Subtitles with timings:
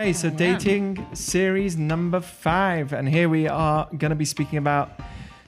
[0.00, 2.92] Okay, so dating series number five.
[2.92, 4.98] And here we are going to be speaking about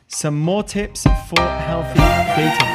[0.07, 1.99] some more tips for healthy
[2.37, 2.69] dating.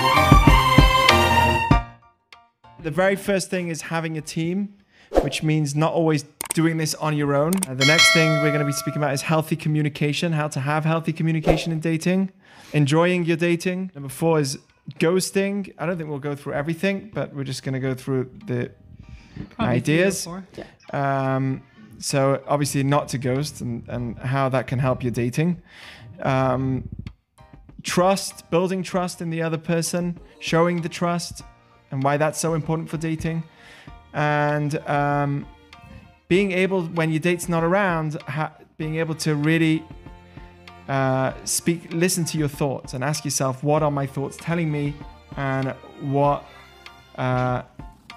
[2.84, 4.80] The very first thing is having a team,
[5.22, 7.54] which means not always doing this on your own.
[7.66, 10.60] Uh, the next thing we're going to be speaking about is healthy communication, how to
[10.60, 12.34] have healthy communication in dating,
[12.74, 13.92] enjoying your dating.
[13.96, 14.60] Number four is
[15.00, 15.74] ghosting.
[15.80, 18.72] I don't think we'll go through everything, but we're just going to go through the
[19.56, 20.24] Probably ideas.
[20.24, 20.44] three or
[20.92, 21.00] four.
[21.00, 21.62] Um,
[22.00, 25.62] so obviously not to ghost and, and how that can help your dating.
[26.22, 26.90] Um,
[27.84, 31.44] trust, building trust in the other person, showing the trust
[31.92, 33.44] and why that's so important for dating.
[34.14, 35.46] And um,
[36.28, 39.84] being able, when your date's not around, ha- being able to really
[40.88, 44.94] uh, speak, listen to your thoughts and ask yourself, what are my thoughts telling me?
[45.38, 45.70] And
[46.02, 46.46] what,
[47.16, 47.62] uh,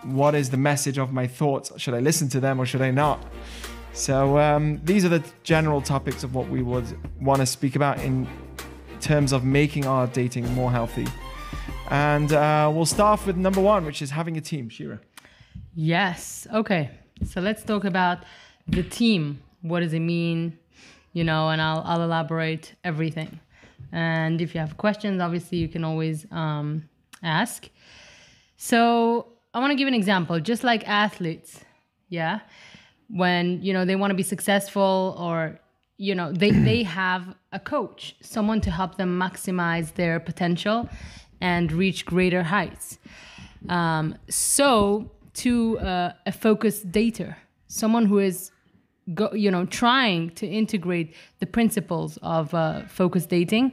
[0.05, 1.73] what is the message of my thoughts?
[1.81, 3.25] Should I listen to them or should I not?
[3.93, 6.87] So um, these are the general topics of what we would
[7.21, 8.27] want to speak about in
[9.01, 11.07] terms of making our dating more healthy.
[11.91, 14.69] And uh, we'll start off with number one, which is having a team.
[14.69, 15.01] Shira.
[15.75, 16.47] Yes.
[16.53, 16.91] Okay.
[17.25, 18.19] So let's talk about
[18.67, 19.43] the team.
[19.63, 20.59] What does it mean?
[21.13, 23.39] You know, and I'll, I'll elaborate everything.
[23.93, 26.89] And if you have questions, obviously you can always um,
[27.23, 27.69] ask.
[28.57, 30.41] So I want to give an example.
[30.41, 31.61] Just like athletes,
[32.09, 32.41] yeah,
[33.09, 35.61] when you know they want to be successful or
[35.97, 40.89] you know they they have a coach, someone to help them maximize their potential
[41.41, 42.99] and reach greater heights.
[43.69, 47.37] Um, so to uh, a focused dater,
[47.69, 48.51] someone who is
[49.15, 53.73] go, you know trying to integrate the principles of uh, focused dating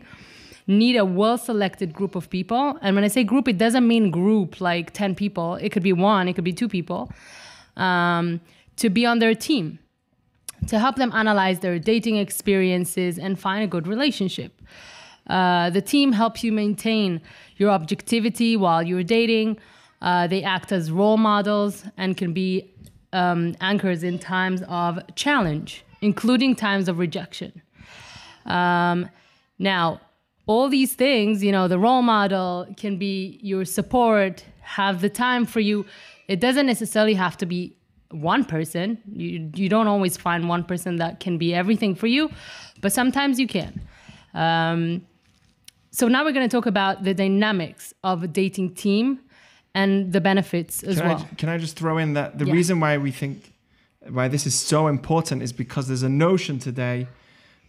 [0.68, 2.78] need a well selected group of people.
[2.82, 5.56] And when i say group it doesn't mean group like 10 people.
[5.56, 7.12] It could be one it could be two people
[7.78, 8.42] um,
[8.78, 9.80] to be on their team
[10.68, 14.62] to help them analyze their dating experiences and find a good relationship.
[15.28, 17.22] Uh, the team helps you maintain
[17.58, 19.58] your objectivity while you're dating.
[20.02, 22.72] Uh, they act as role models and can be
[23.14, 27.62] um, anchors in times of challenge, including times of rejection.
[28.46, 29.10] Um,
[29.60, 30.02] now,
[30.48, 35.46] all these things, you know, the role model can be your support, have the time
[35.46, 35.86] for you.
[36.28, 37.76] It doesn't necessarily have to be
[38.12, 38.98] one person.
[39.12, 42.30] You, you don't always find one person that can be everything for you,
[42.82, 43.82] but sometimes you can.
[44.34, 45.06] Um,
[45.92, 49.20] so now we're going to talk about the dynamics of a dating team
[49.74, 51.28] and the benefits as Can, well.
[51.32, 52.54] I, can I just throw in that the Yeah.
[52.54, 53.54] reason why we think
[54.10, 57.08] why this is so important is because there's a notion today,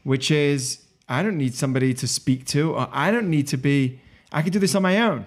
[0.03, 4.01] which is I don't need somebody to speak to, or I don't need to be.
[4.33, 5.27] I can do this on my own.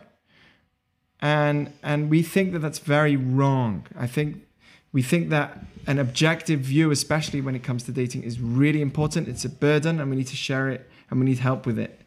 [1.22, 3.86] And and we think that that's very wrong.
[3.96, 4.44] I think
[4.92, 9.28] we think that an objective view, especially when it comes to dating, is really important.
[9.28, 12.02] It's a burden, and we need to share it, and we need help with it.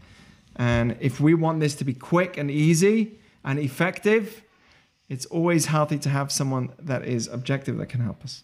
[0.57, 4.43] And if we want this to be quick and easy and effective,
[5.09, 8.43] it's always healthy to have someone that is objective that can help us.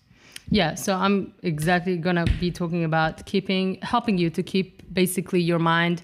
[0.50, 5.58] Yeah, so I'm exactly gonna be talking about keeping, helping you to keep basically your
[5.58, 6.02] mind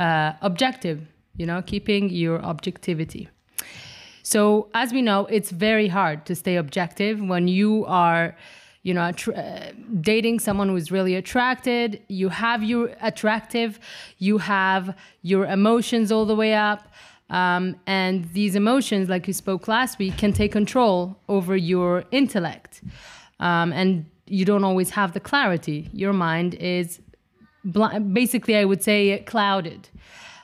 [0.00, 1.06] uh, objective.
[1.36, 3.28] You know, keeping your objectivity.
[4.22, 8.36] So as we know, it's very hard to stay objective when you are,
[8.84, 12.00] you know, uh, dating someone who is really attracted.
[12.08, 13.80] You have your attractive,
[14.18, 16.86] you have your emotions all the way up.
[17.30, 22.82] Um, and these emotions, like you spoke last week, can take control over your intellect.
[23.40, 25.90] Um, and you don't always have the clarity.
[25.92, 27.00] Your mind is
[27.64, 29.88] bl- basically, I would say, clouded.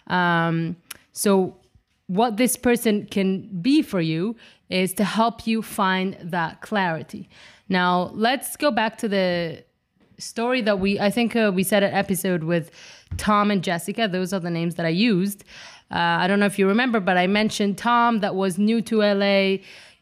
[0.06, 0.76] Um,
[1.12, 1.56] so,
[2.06, 4.34] what this person can be for you
[4.68, 7.28] is to help you find that clarity.
[7.68, 9.64] Now, let's go back to the
[10.18, 12.70] story that we, I think uh, we said an episode with
[13.16, 14.08] Tom and Jessica.
[14.08, 15.44] Those are the names that I used.
[15.90, 19.02] Uh, I don't know if you remember, but I mentioned Tom that was new to
[19.02, 19.58] LA,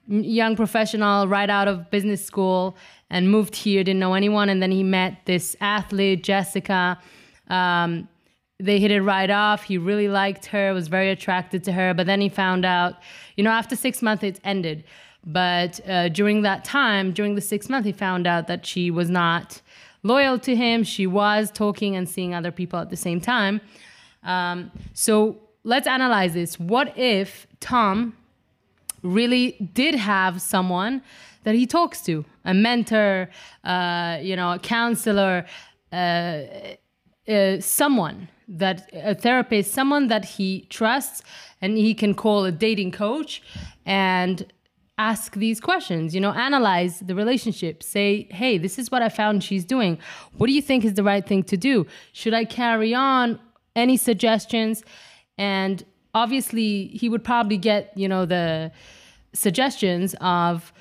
[0.09, 2.77] young professional right out of business school
[3.11, 4.49] and moved here, didn't know anyone.
[4.49, 6.99] And then he met this athlete, Jessica.
[7.49, 8.09] Um,
[8.61, 9.62] they hit it right off.
[9.65, 11.94] He really liked her, was very attracted to her.
[11.94, 12.94] But then he found out,
[13.37, 14.85] you know, after six months, it ended.
[15.25, 19.11] But uh, during that time, during the six months, he found out that she was
[19.11, 19.61] not
[20.03, 20.82] loyal to him.
[20.85, 23.61] She was talking and seeing other people at the same time.
[24.23, 26.59] Um, so let's analyze this.
[26.59, 28.15] What if Tom
[29.03, 31.03] really did have someone
[31.45, 33.31] that he talks to, a mentor,
[33.65, 35.47] uh, you know, a counselor,
[35.93, 36.43] uh,
[37.29, 41.23] uh, someone that a therapist, someone that he trusts
[41.61, 43.43] and he can call a dating coach
[43.85, 44.47] and
[44.99, 47.83] ask these questions, you know, analyze the relationship.
[47.83, 49.99] Say, hey, this is what I found she's doing.
[50.37, 51.87] What do you think is the right thing to do?
[52.12, 53.39] Should I carry on?
[53.77, 54.83] Any suggestions?
[55.37, 58.72] And obviously, he would probably get, you know, the
[59.32, 60.72] suggestions of,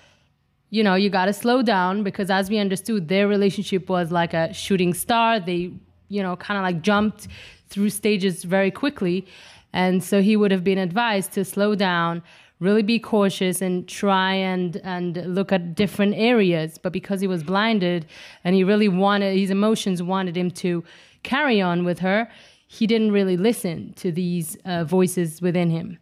[0.70, 4.34] you know, you got to slow down because as we understood, their relationship was like
[4.34, 5.40] a shooting star.
[5.40, 5.72] They,
[6.10, 7.28] you know, kind of like jumped
[7.70, 9.26] through stages very quickly.
[9.74, 12.24] And so he would have been advised to slow down,
[12.60, 17.44] really be cautious and try and and look at different areas but because he was
[17.44, 18.06] blinded
[18.44, 20.84] and he really wanted his emotions wanted him to
[21.22, 22.28] carry on with her
[22.68, 25.98] he didn't really listen to these uh, voices within him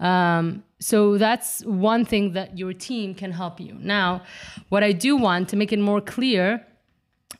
[0.00, 4.22] um, so that's one thing that your team can help you now
[4.68, 6.64] what i do want to make it more clear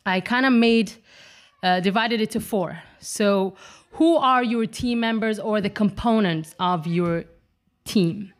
[0.06, 0.92] i kind of made
[1.62, 3.54] uh, divided it to four so
[3.92, 7.24] who are your team members or the components of your
[7.84, 8.32] team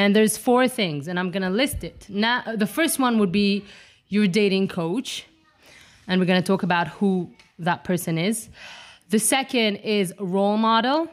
[0.00, 2.06] and there's four things, and I'm gonna list it.
[2.08, 3.64] Now, the first one would be
[4.08, 5.26] your dating coach,
[6.06, 8.48] and we're gonna talk about who that person is.
[9.10, 11.08] The second is role model.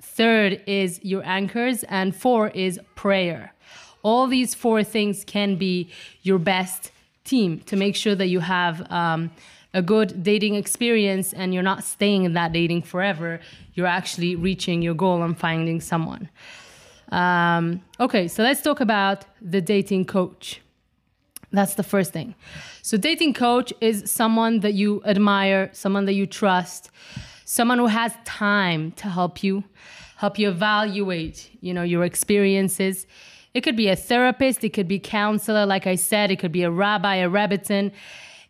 [0.00, 3.52] Third is your anchors, and four is prayer.
[4.04, 5.90] All these four things can be
[6.22, 6.92] your best
[7.24, 9.32] team to make sure that you have um,
[9.72, 13.40] a good dating experience and you're not staying in that dating forever.
[13.72, 16.28] You're actually reaching your goal and finding someone.
[17.10, 20.60] Um, okay, so let's talk about the dating coach.
[21.50, 22.36] That's the first thing.
[22.84, 26.90] So, dating coach is someone that you admire, someone that you trust,
[27.46, 29.64] someone who has time to help you,
[30.16, 33.06] help you evaluate, you know, your experiences.
[33.54, 36.62] It could be a therapist, it could be counselor, like I said, it could be
[36.62, 37.90] a rabbi, a rebbitzin.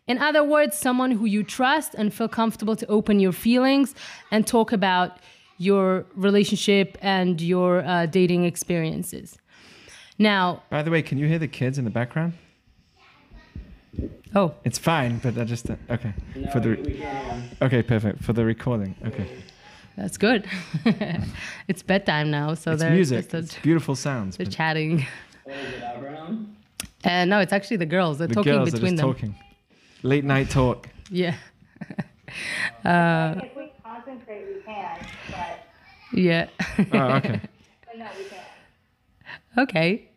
[0.05, 3.95] In other words, someone who you trust and feel comfortable to open your feelings
[4.31, 5.17] and talk about
[5.59, 9.37] your relationship and your uh, dating experiences.
[10.19, 12.33] Now, by the way, can you hear the kids in the background?
[14.35, 16.77] Oh, it's fine, but I just uh, okay no, for the
[17.61, 18.95] okay perfect for the recording.
[19.05, 19.27] Okay,
[19.95, 20.45] that's good.
[21.67, 23.29] it's bedtime now, so it's they're music.
[23.29, 24.37] Just, it's beautiful sounds.
[24.37, 25.05] They're chatting.
[25.47, 25.81] Is?
[27.03, 28.17] Uh, no, it's actually the girls.
[28.17, 29.13] They're the talking girls between are just them.
[29.13, 29.35] talking.
[30.01, 30.89] Late night talk.
[31.11, 31.35] Yeah.
[32.83, 35.67] uh, if we concentrate, we can, but,
[36.13, 36.47] yeah.
[36.93, 37.39] oh, okay.
[37.85, 39.69] but no, we can't.
[39.69, 40.09] Okay.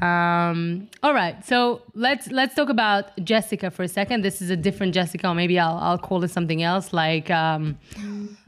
[0.00, 1.44] Um, all right.
[1.44, 4.22] So let's let's talk about Jessica for a second.
[4.22, 6.92] This is a different Jessica, or maybe I'll I'll call it something else.
[6.92, 7.76] Like um,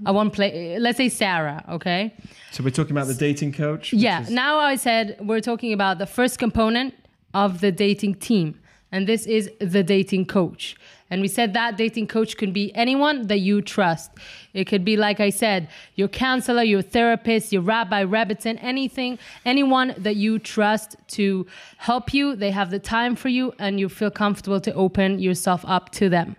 [0.06, 0.78] I want play.
[0.78, 1.64] Let's say Sarah.
[1.68, 2.14] Okay.
[2.52, 3.92] So we're talking about the dating coach.
[3.92, 4.22] Yeah.
[4.22, 6.94] is- Now I said we're talking about the first component
[7.34, 8.58] of the dating team,
[8.92, 10.76] and this is the dating coach.
[11.10, 14.12] And we said that dating coach can be anyone that you trust.
[14.54, 19.94] It could be, like I said, your counselor, your therapist, your rabbi, rebbitzin, anything, anyone
[19.98, 21.46] that you trust to
[21.78, 22.36] help you.
[22.36, 26.08] They have the time for you, and you feel comfortable to open yourself up to
[26.08, 26.36] them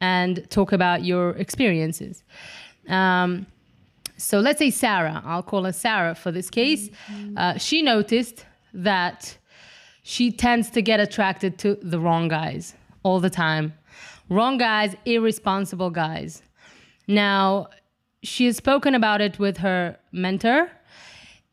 [0.00, 2.22] and talk about your experiences.
[2.88, 3.46] Um,
[4.16, 6.90] so let's say Sarah, I'll call her Sarah for this case.
[7.36, 9.36] Uh, she noticed that
[10.04, 13.74] she tends to get attracted to the wrong guys all the time.
[14.32, 16.42] Wrong guys, irresponsible guys.
[17.06, 17.68] Now,
[18.22, 20.70] she has spoken about it with her mentor,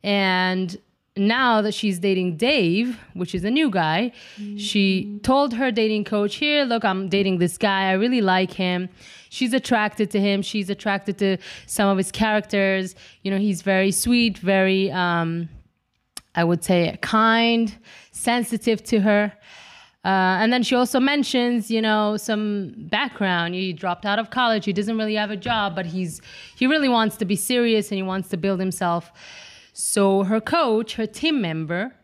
[0.02, 0.78] and
[1.18, 4.14] now that she's dating Dave, which is a new guy,
[4.56, 7.90] she told her dating coach, Here, look, I'm dating this guy.
[7.90, 8.88] I really like him.
[9.28, 10.42] She's attracted to him.
[10.42, 12.96] She's attracted to some of his characters.
[13.24, 15.50] You know, he's very sweet, very, um,
[16.34, 17.78] I would say, kind,
[18.12, 19.34] sensitive to her.
[20.06, 23.54] Uh, and then she also mentions, you know, some background.
[23.54, 24.64] He dropped out of college.
[24.64, 26.22] He doesn't really have a job, but he's
[26.56, 29.12] he really wants to be serious and he wants to build himself.
[29.74, 31.96] So her coach, her team member,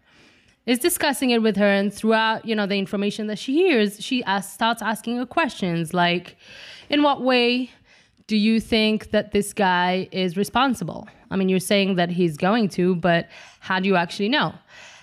[0.66, 4.24] is discussing it with her, and throughout, you know, the information that she hears, she
[4.26, 6.36] asks, starts asking her questions like,
[6.90, 7.70] "In what way
[8.28, 11.08] do you think that this guy is responsible?
[11.32, 13.30] I mean, you're saying that he's going to, but
[13.62, 14.54] how do you actually know?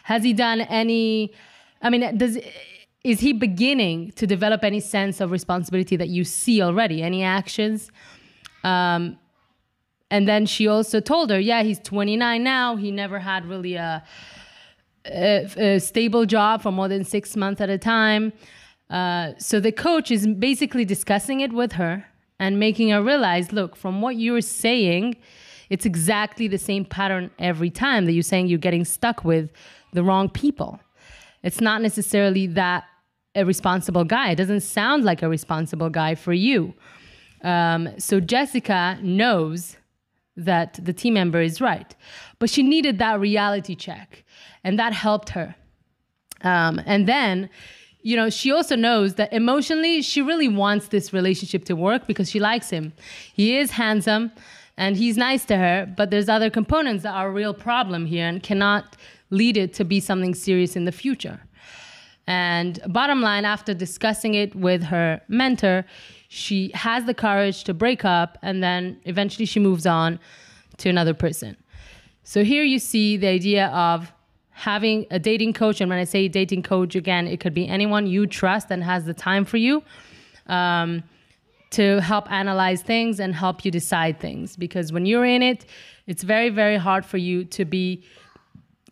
[0.02, 1.32] Has he done any?
[1.80, 2.38] I mean, does
[3.04, 7.02] is he beginning to develop any sense of responsibility that you see already?
[7.02, 7.90] Any actions?
[8.62, 9.18] Um,
[10.10, 12.76] and then she also told her, yeah, he's 29 now.
[12.76, 14.04] He never had really a,
[15.06, 18.32] a, a stable job for more than six months at a time.
[18.88, 22.04] Uh, so the coach is basically discussing it with her
[22.38, 25.16] and making her realize, look, from what you're saying,
[25.70, 29.50] it's exactly the same pattern every time that you're saying you're getting stuck with
[29.92, 30.78] the wrong people.
[31.42, 32.84] It's not necessarily that
[33.34, 34.30] a responsible guy.
[34.30, 36.74] It doesn't sound like a responsible guy for you.
[37.42, 39.76] Um, so Jessica knows
[40.36, 41.94] that the team member is right,
[42.38, 44.24] but she needed that reality check,
[44.64, 45.54] and that helped her.
[46.42, 47.50] Um, and then,
[48.02, 52.30] you know, she also knows that emotionally, she really wants this relationship to work because
[52.30, 52.92] she likes him.
[53.32, 54.32] He is handsome
[54.76, 58.26] and he's nice to her, but there's other components that are a real problem here
[58.26, 58.96] and cannot
[59.30, 61.40] lead it to be something serious in the future.
[62.26, 65.84] And bottom line, after discussing it with her mentor,
[66.28, 70.20] she has the courage to break up and then eventually she moves on
[70.78, 71.56] to another person.
[72.24, 74.12] So here you see the idea of
[74.50, 75.80] having a dating coach.
[75.80, 79.04] And when I say dating coach, again, it could be anyone you trust and has
[79.04, 79.82] the time for you
[80.46, 81.02] um,
[81.70, 84.56] to help analyze things and help you decide things.
[84.56, 85.66] Because when you're in it,
[86.06, 88.04] it's very, very hard for you to be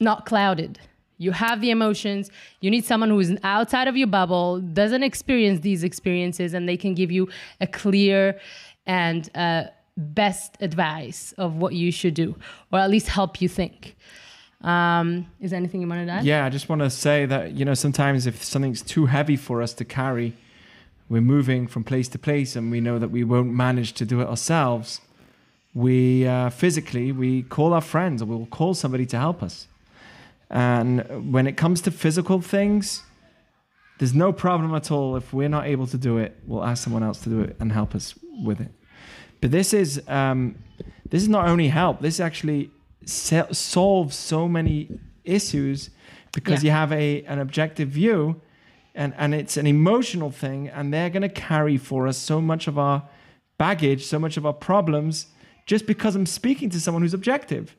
[0.01, 0.81] not clouded.
[1.21, 2.31] You have the emotions.
[2.63, 6.79] You need someone who is outside of your bubble, doesn't experience these experiences, and they
[6.79, 7.29] can give you
[7.61, 8.41] a clear
[8.87, 9.65] and uh,
[9.99, 12.37] best advice of what you should do,
[12.73, 13.97] or at least help you think.
[14.63, 16.25] Um, is there anything you want to add?
[16.25, 19.61] Yeah, I just want to say that, you know, sometimes if something's too heavy for
[19.61, 20.33] us to carry,
[21.11, 24.23] we're moving from place to place and we know that we won't manage to do
[24.23, 25.03] it ourselves.
[25.75, 29.67] We uh, physically, we call our friends or we'll call somebody to help us.
[30.51, 33.03] And when it comes to physical things,
[33.99, 35.17] there's no problem at all.
[35.17, 37.71] If we're not able to do it, we'll ask someone else to do it and
[37.73, 38.15] help us
[38.45, 38.73] with it.
[39.41, 40.57] But this is um,
[41.09, 42.01] this is not only help.
[42.01, 42.71] This actually
[43.05, 45.91] se- solves so many issues
[46.33, 46.69] because Yeah.
[46.69, 48.41] you have a an objective view,
[48.95, 52.67] and and it's an emotional thing, and they're going to carry for us so much
[52.67, 53.09] of our
[53.59, 55.27] baggage, so much of our problems,
[55.67, 57.77] just because I'm speaking to someone who's objective.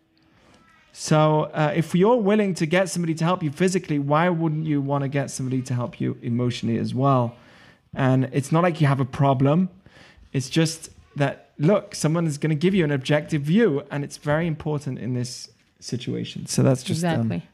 [0.93, 4.81] So uh, if you're willing to get somebody to help you physically, why wouldn't you
[4.81, 7.35] want to get somebody to help you emotionally as well?
[7.93, 9.69] And it's not like you have a problem.
[10.33, 14.17] It's just that look, someone is going to give you an objective view, and it's
[14.17, 16.45] very important in this situation.
[16.47, 17.49] So that's just um, exactly.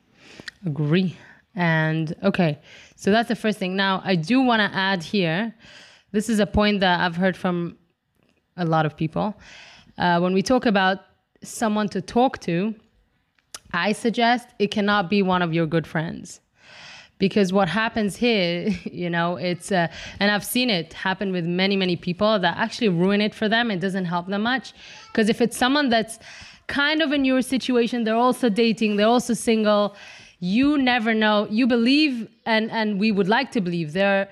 [0.65, 1.17] Agree.
[1.55, 2.59] And okay,
[2.95, 3.75] so that's the first thing.
[3.75, 5.53] Now, I do want to add here
[6.11, 7.77] this is a point that I've heard from
[8.55, 9.35] a lot of people.
[9.97, 10.99] Uh, when we talk about
[11.43, 12.73] someone to talk to,
[13.73, 16.39] I suggest it cannot be one of your good friends.
[17.19, 19.87] Because what happens here, you know, it's, uh,
[20.19, 23.71] and I've seen it happen with many, many people that actually ruin it for them.
[23.71, 24.73] It doesn't help them much.
[25.07, 26.19] Because if it's someone that's
[26.67, 29.95] kind of in your situation, they're also dating, they're also single,
[30.39, 31.47] you never know.
[31.49, 34.29] You believe, and, and we would like to believe, they're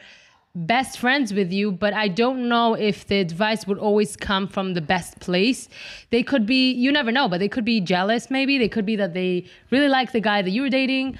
[0.55, 4.73] best friends with you, but I don't know if the advice would always come from
[4.73, 5.67] the best place.
[6.11, 8.57] They could be, you never know, but they could be jealous maybe.
[8.57, 11.17] They could be that they really like the guy that you were dating.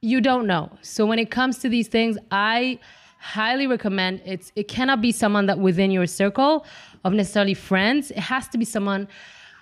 [0.00, 0.70] You don't know.
[0.80, 2.78] So when it comes to these things, I
[3.18, 6.66] highly recommend it's it cannot be someone that within your circle
[7.04, 8.10] of necessarily friends.
[8.10, 9.06] It has to be someone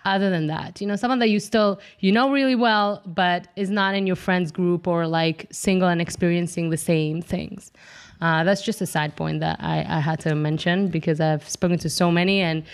[0.06, 0.80] other than that.
[0.80, 4.16] You know, someone that you still you know really well, but is not in your
[4.16, 7.72] friends group or like single and experiencing the same things.
[8.20, 11.78] Uh, that's just a side point that I, I had to mention because I've spoken
[11.78, 12.64] to so many and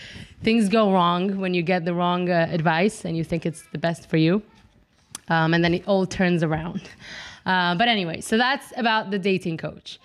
[0.43, 3.79] things go wrong when you get the wrong uh, advice and you think it's the
[3.79, 4.43] best for you.
[5.29, 6.83] Um, and then it all turns around.
[7.47, 10.01] Uh, but anyway, so that's about the dating coach.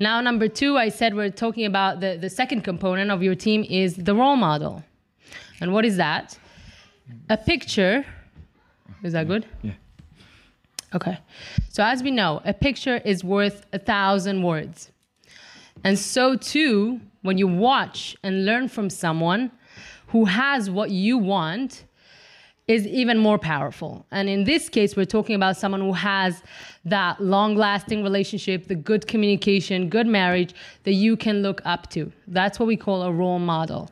[0.00, 3.66] Now, number two, I said we're talking about the, the second component of your team
[3.68, 4.82] is the role model.
[5.60, 6.38] And what is that?
[7.28, 8.06] A picture.
[9.02, 9.44] Is that good?
[9.60, 9.72] Yeah.
[10.94, 11.18] Okay.
[11.68, 14.90] So as we know, a picture is worth a thousand words.
[15.84, 19.50] And so too, when you watch and learn from someone
[20.08, 21.84] who has what you want,
[22.68, 24.04] is even more powerful.
[24.10, 26.42] And in this case, we're talking about someone who has
[26.84, 30.52] that long lasting relationship, the good communication, good marriage
[30.82, 32.10] that you can look up to.
[32.26, 33.90] That's what we call a role model.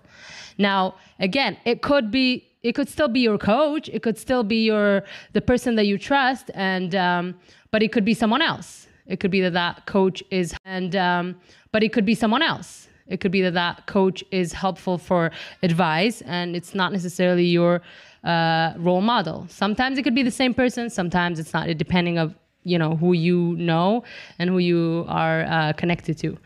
[0.59, 4.65] Now, again, it could be, it could still be your coach, it could still be
[4.65, 5.05] your
[5.35, 7.35] the person that you trust, and um,
[7.71, 8.89] but it could be someone else.
[9.07, 11.37] It could be that that coach is, and um,
[11.71, 12.89] but it could be someone else.
[13.07, 15.31] It could be that that coach is helpful for
[15.63, 17.83] advice, and it's not necessarily your
[18.25, 19.47] uh, role model.
[19.51, 20.89] Sometimes it could be the same person.
[20.89, 21.69] Sometimes it's not.
[21.77, 24.05] Depending of you know who you know
[24.39, 26.39] and who you are uh, connected to.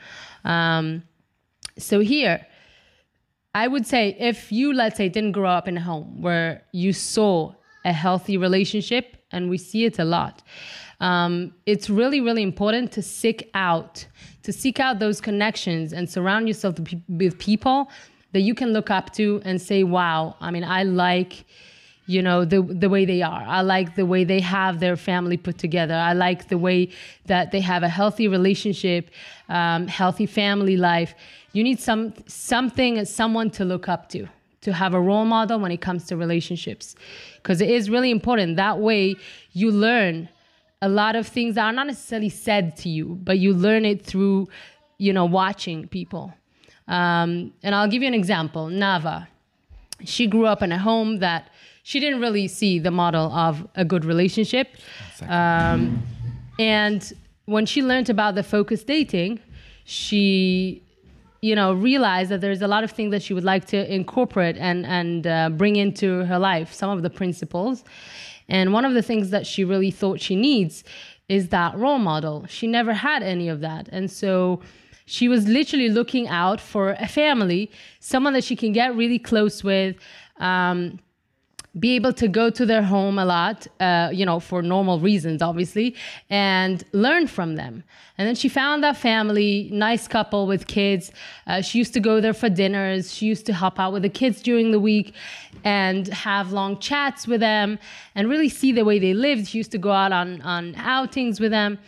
[0.45, 1.05] Um,
[1.79, 2.45] so here,
[3.55, 6.93] I would say if you, let's say, didn't grow up in a home where you
[6.93, 10.43] saw a healthy relationship, and we see it a lot,
[11.01, 14.07] um, it's really, really important to seek out,
[14.43, 17.91] to seek out those connections and surround yourself with with people
[18.33, 21.47] that you can look up to and say, wow, I mean, I like
[22.09, 23.45] you know the the way they are.
[23.47, 25.95] I like the way they have their family put together.
[25.95, 26.91] I like the way
[27.27, 29.11] that they have a healthy relationship
[29.49, 31.15] um, healthy family life.
[31.53, 34.27] You need some something someone to look up to
[34.63, 36.97] to have a role model when it comes to relationships.
[37.37, 38.57] Because it is really important.
[38.57, 39.17] That way
[39.53, 40.29] you learn
[40.81, 44.05] a lot of things that are not necessarily said to you, but you learn it
[44.05, 44.49] through,
[44.99, 46.33] you know, watching people.
[46.87, 48.69] Um, and I'll give you an example.
[48.69, 49.27] Nava,
[50.05, 51.51] she grew up in a home that
[51.89, 54.77] she didn't really see the model of a good relationship.
[55.27, 56.03] Um,
[56.59, 57.01] and
[57.47, 59.41] when she learned about the focus dating,
[59.85, 60.83] she
[61.41, 64.59] you know realized that there's a lot of things that she would like to incorporate
[64.59, 67.85] and and uh, bring into her life some of the principles.
[68.51, 70.85] And one of the things that she really thought she needs
[71.31, 72.45] is that role model.
[72.49, 73.89] She never had any of that.
[73.91, 74.61] And so
[75.07, 79.65] she was literally looking out for a family someone that she can get really close
[79.65, 79.97] with
[80.37, 80.99] um,
[81.79, 85.43] be able to go to their home a lot, uh, you know, for normal reasons,
[85.43, 85.95] obviously,
[86.31, 87.85] and learn from them.
[88.17, 91.13] And then she found that family, nice couple with kids.
[91.47, 93.15] Uh, she used to go there for dinners.
[93.15, 95.15] She used to help out with the kids during the week
[95.63, 97.79] and have long chats with them
[98.15, 99.47] and really see the way they lived.
[99.47, 101.79] She used to go out on, on outings with them.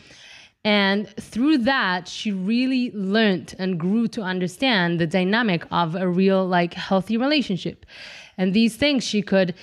[0.63, 6.47] And through that, she really learned and grew to understand the dynamic of a real,
[6.47, 7.87] like, healthy relationship.
[8.41, 9.55] And these things she could,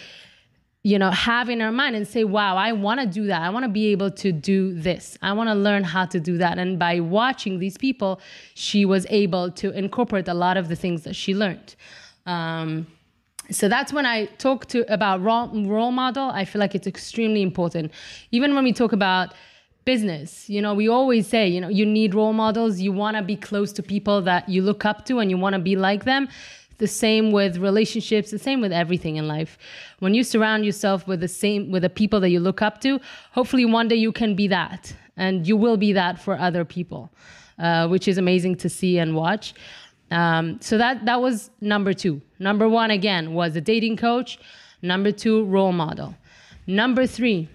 [0.84, 3.42] you know, have in her mind and say, wow, I want to do that.
[3.42, 5.18] I want to be able to do this.
[5.24, 6.60] I want to learn how to do that.
[6.60, 8.22] And by watching these people,
[8.54, 11.76] she was able to incorporate a lot of the things that she learned.
[12.28, 12.86] Um,
[13.50, 16.30] so that's when I talk to about role, role model.
[16.30, 17.92] I feel like it's extremely important.
[18.32, 19.34] Even when we talk about
[19.86, 22.80] business, you know, we always say, you know, you need role models.
[22.80, 25.54] You want to be close to people that you look up to and you want
[25.54, 26.30] to be like them
[26.80, 29.58] the same with relationships the same with everything in life
[30.00, 33.00] when you surround yourself with the same with the people that you look up to
[33.32, 37.12] hopefully one day you can be that and you will be that for other people
[37.60, 39.54] uh, which is amazing to see and watch
[40.12, 44.38] um, so that that was number two number one again was a dating coach
[44.82, 46.16] number two role model
[46.68, 47.50] number three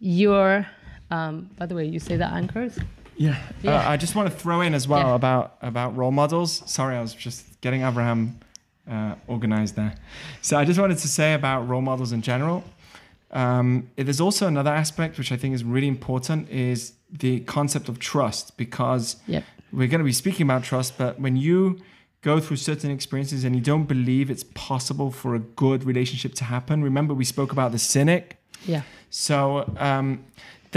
[0.00, 0.66] your
[1.10, 2.78] um, by the way you say the anchors
[3.16, 3.38] Yeah.
[3.62, 3.76] Yeah.
[3.76, 5.14] Uh, I just want to throw in as well Yeah.
[5.14, 6.62] about about role models.
[6.66, 8.20] Sorry, I was just getting Abraham
[8.94, 9.92] uh, organized there.
[10.48, 12.58] So I just wanted to say about role models in general.
[13.42, 13.68] Um,
[14.06, 16.78] there's also another aspect which I think is really important is
[17.24, 19.42] the concept of trust because Yep.
[19.72, 21.58] we're going to be speaking about trust, but when you
[22.22, 26.44] go through certain experiences and you don't believe it's possible for a good relationship to
[26.44, 28.24] happen, remember we spoke about the cynic.
[28.74, 29.36] yeah So
[29.88, 30.08] um,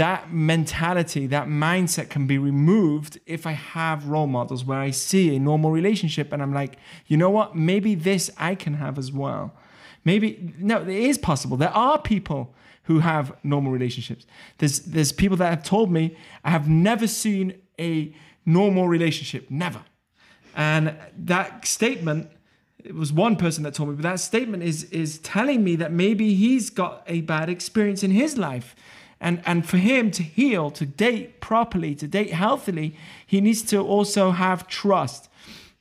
[0.00, 5.36] that mentality, that mindset can be removed if I have role models where I see
[5.36, 7.54] a normal relationship and I'm like, you know what?
[7.54, 9.54] Maybe this I can have as well.
[10.02, 11.58] Maybe no, it is possible.
[11.58, 14.24] There are people who have normal relationships.
[14.56, 18.14] There's there's people that have told me I have never seen a
[18.46, 19.82] normal relationship, never.
[20.56, 22.30] And that statement,
[22.82, 25.92] it was one person that told me, but that statement is is telling me that
[25.92, 28.74] maybe he's got a bad experience in his life.
[29.20, 33.78] And and for him to heal, to date properly, to date healthily, he needs to
[33.78, 35.28] also have trust.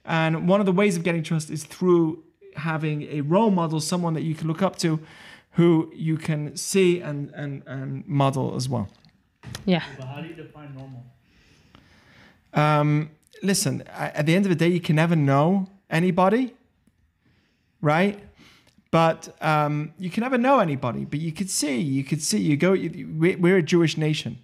[0.04, 2.23] And one of the ways of getting trust is through
[2.56, 4.99] having a role model, someone that you can look up to,
[5.52, 8.88] who you can see and and, and model as well.
[9.65, 11.04] yeah But how do you define normal?
[12.54, 16.54] Um, listen, at the end of the day, you can never know anybody,
[17.82, 18.19] right?
[18.91, 21.06] But um, you can never know anybody.
[21.06, 22.39] But you could see, you could see.
[22.39, 22.73] You go.
[22.73, 24.39] You, we- we're a Jewish nation.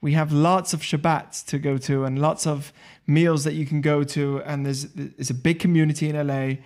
[0.00, 2.72] We have lots of Shabbats to go to and lots of
[3.06, 4.40] meals that you can go to.
[4.44, 6.56] And there's there's a big community in LA,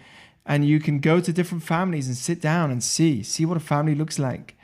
[0.46, 3.61] and you can go to different families and sit down and see see what a
[3.61, 4.54] family looks like.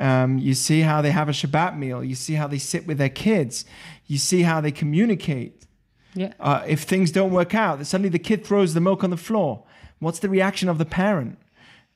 [0.00, 2.02] Um, you see how they have a Shabbat meal.
[2.02, 3.64] You see how they sit with their kids.
[4.06, 5.66] You see how they communicate.
[6.14, 9.16] yeah Uh, if things don't work out, suddenly the kid throws the milk on the
[9.28, 9.62] floor.
[10.00, 11.36] What's the reaction of the parent?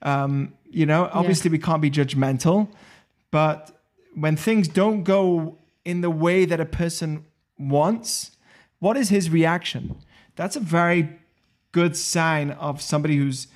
[0.04, 2.68] Um, you know, obviously we can't be judgmental,
[3.30, 3.70] but
[4.14, 7.24] when things don't go in the way that a person
[7.58, 8.32] wants,
[8.78, 9.96] what is his reaction?
[10.36, 11.18] That's a very
[11.72, 13.48] good sign of somebody who's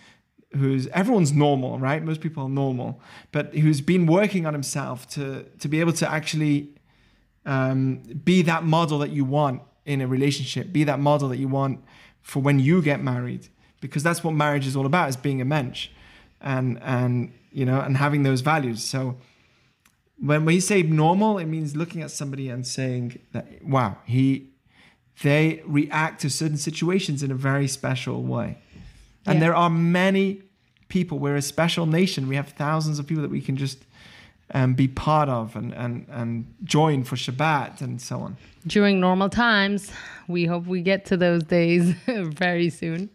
[0.57, 2.03] who's everyone's normal, right?
[2.03, 3.01] Most people are normal,
[3.33, 6.69] but who's been working on himself to to be able to actually
[7.45, 11.49] um, be that model that you want in a relationship, be that model that you
[11.49, 11.83] want
[12.21, 13.49] for when you get married,
[13.81, 15.89] because that's what marriage is all about: is being a mensch,
[16.41, 18.85] and and you know, and having those values.
[18.85, 19.17] So
[20.21, 24.51] when we say normal, it means looking at somebody and saying that, wow, he,
[25.23, 28.59] they react to certain situations in a very special way.
[29.27, 29.41] And Yeah.
[29.41, 30.43] there are many
[30.89, 31.19] people.
[31.19, 32.29] We're a special nation.
[32.29, 33.79] We have thousands of people that we can just
[34.55, 38.37] um, be part of and, and, and join for Shabbat and so on.
[38.67, 39.91] during normal times.
[40.27, 43.11] We hope we get to those days very soon.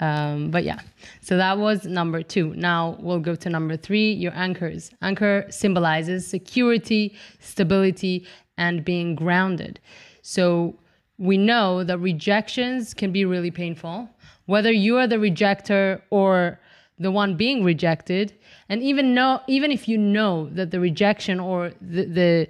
[0.00, 0.80] Um, but yeah,
[1.20, 2.54] so that was number two.
[2.54, 4.90] Now we'll go to number three your anchors.
[5.02, 9.80] Anchor symbolizes security, stability, and being grounded.
[10.22, 10.78] So
[11.18, 14.08] we know that rejections can be really painful,
[14.46, 16.60] whether you are the rejecter or
[16.98, 18.34] the one being rejected
[18.68, 22.48] and even know even if you know that the rejection or the, the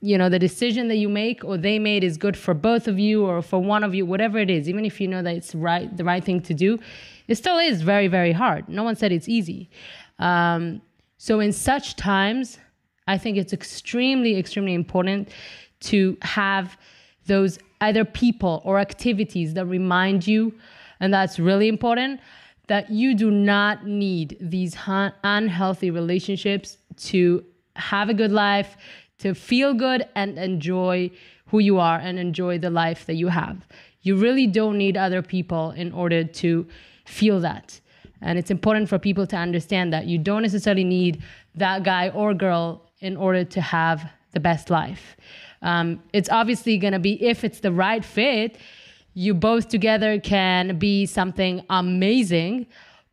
[0.00, 2.98] you know the decision that you make or they made is good for both of
[2.98, 5.54] you or for one of you whatever it is even if you know that it's
[5.54, 6.78] right the right thing to do
[7.28, 8.68] it still is very very hard.
[8.68, 9.68] No one said it's easy.
[10.18, 10.80] Um,
[11.18, 12.58] so in such times
[13.08, 15.28] i think it's extremely extremely important
[15.80, 16.76] to have
[17.26, 20.54] those either people or activities that remind you
[21.00, 22.20] and that's really important
[22.68, 24.76] that you do not need these
[25.24, 27.44] unhealthy relationships to
[27.76, 28.76] have a good life,
[29.18, 31.10] to feel good and enjoy
[31.46, 33.66] who you are and enjoy the life that you have.
[34.02, 36.66] You really don't need other people in order to
[37.04, 37.80] feel that.
[38.20, 41.22] And it's important for people to understand that you don't necessarily need
[41.54, 45.16] that guy or girl in order to have the best life.
[45.62, 48.58] Um, it's obviously going to be, if it's the right fit,
[49.14, 52.66] you both together can be something amazing,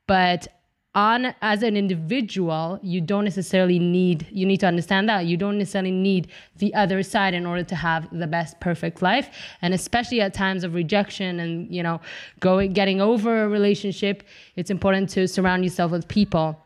[0.05, 0.47] but
[0.95, 5.57] on as an individual, you don't necessarily need you need to understand that you don't
[5.57, 6.27] necessarily need
[6.57, 9.29] the other side in order to have the best perfect life
[9.61, 11.99] and especially at times of rejection and you know
[12.39, 14.23] going getting over a relationship
[14.55, 16.59] it's important to surround yourself with people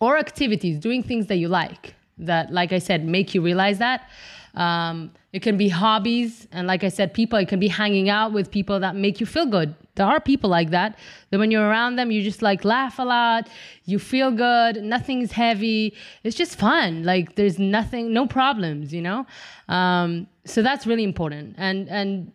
[0.00, 4.08] or activities doing things that you like that like i said make you realize that
[4.54, 6.48] um, it can be hobbies.
[6.52, 9.26] And like I said, people, it can be hanging out with people that make you
[9.26, 9.74] feel good.
[9.94, 10.98] There are people like that.
[11.30, 13.48] That when you're around them, you just like laugh a lot,
[13.84, 15.94] you feel good, nothing's heavy.
[16.24, 17.04] It's just fun.
[17.04, 19.26] Like there's nothing, no problems, you know?
[19.68, 21.54] Um, so that's really important.
[21.58, 22.32] And, and,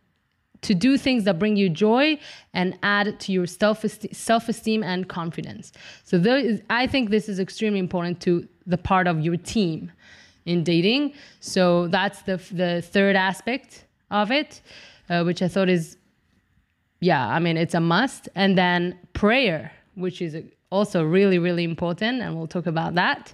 [0.66, 2.18] to do things that bring you joy
[2.54, 5.72] and add to your self self-esteem and confidence.
[6.04, 9.92] So I think this is extremely important to the part of your team
[10.46, 11.14] in dating.
[11.40, 14.62] So that's the the third aspect of it,
[15.10, 15.98] uh, which I thought is,
[17.06, 18.30] yeah, I mean it's a must.
[18.36, 20.36] And then prayer, which is
[20.70, 23.34] also really really important, and we'll talk about that.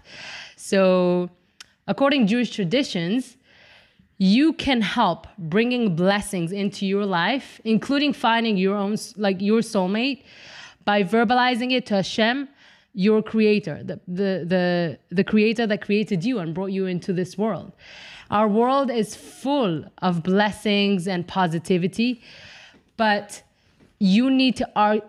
[0.55, 1.29] So,
[1.87, 3.37] according Jewish traditions.
[4.23, 10.21] You can help bringing blessings into your life, including finding your own, like your soulmate,
[10.85, 12.47] by verbalizing it to Hashem
[12.93, 17.37] your creator, the, the, the, the creator that created you and brought you into this
[17.37, 17.71] world.
[18.29, 22.21] Our world is full of blessings and positivity,
[22.97, 23.43] but
[24.01, 25.01] you need to ar-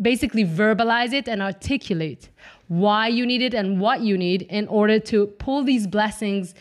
[0.00, 2.28] basically verbalize it and articulate
[2.68, 6.54] why you need it and what you need in order to pull these blessings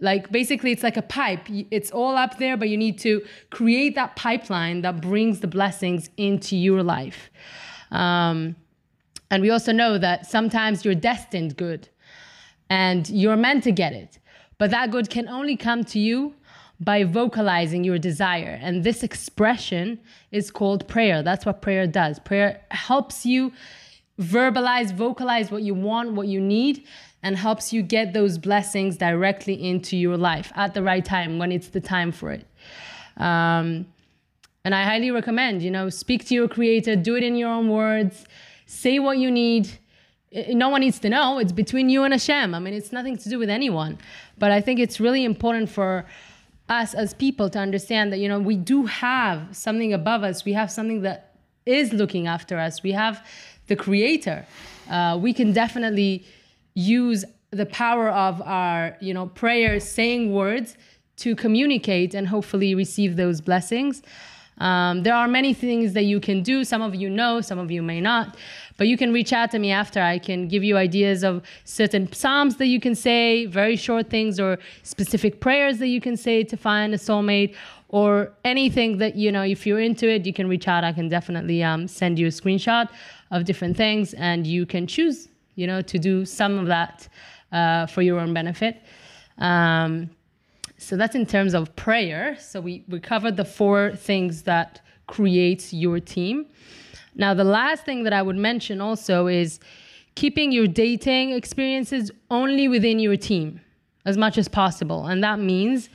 [0.00, 1.40] like basically it's like a pipe
[1.70, 6.10] it's all up there but you need to create that pipeline that brings the blessings
[6.16, 7.30] into your life
[7.90, 8.56] um,
[9.30, 11.88] and we also know that sometimes you're destined good
[12.70, 14.18] and you're meant to get it.
[14.58, 16.34] But that good can only come to you
[16.80, 18.58] by vocalizing your desire.
[18.62, 19.98] And this expression
[20.30, 21.22] is called prayer.
[21.22, 22.18] That's what prayer does.
[22.18, 23.52] Prayer helps you
[24.20, 26.84] verbalize, vocalize what you want, what you need,
[27.22, 31.50] and helps you get those blessings directly into your life at the right time when
[31.50, 32.46] it's the time for it.
[33.16, 33.86] Um,
[34.64, 37.68] and I highly recommend, you know, speak to your creator, do it in your own
[37.68, 38.26] words
[38.68, 39.68] say what you need.
[40.50, 41.38] No one needs to know.
[41.38, 42.54] It's between you and Hashem.
[42.54, 43.98] I mean, it's nothing to do with anyone.
[44.38, 46.04] But I think it's really important for
[46.68, 50.44] us as people to understand that, you know, we do have something above us.
[50.44, 52.82] We have something that is looking after us.
[52.82, 53.26] We have
[53.66, 54.46] the Creator.
[54.90, 56.24] Uh, we can definitely
[56.74, 60.76] use the power of our, you know, prayers, saying words
[61.16, 64.02] to communicate and hopefully receive those blessings.
[64.58, 66.64] Um, there are many things that you can do.
[66.64, 68.36] Some of you know, some of you may not.
[68.78, 70.00] But you can reach out to me after.
[70.00, 74.40] I can give you ideas of certain psalms that you can say, very short things,
[74.40, 77.54] or specific prayers that you can say to find a soulmate,
[77.90, 80.84] or anything that, you know, if you're into it, you can reach out.
[80.84, 82.88] I can definitely um, send you a screenshot
[83.30, 87.08] of different things, and you can choose, you know, to do some of that
[87.50, 88.82] uh, for your own benefit.
[89.38, 90.10] Um,
[90.76, 92.36] so that's in terms of prayer.
[92.38, 96.46] So we, we covered the four things that creates your team.
[97.18, 99.60] Now, the last thing that I would mention also is
[100.14, 103.60] keeping your dating experiences only within your team
[104.06, 105.06] as much as possible.
[105.06, 105.90] And that means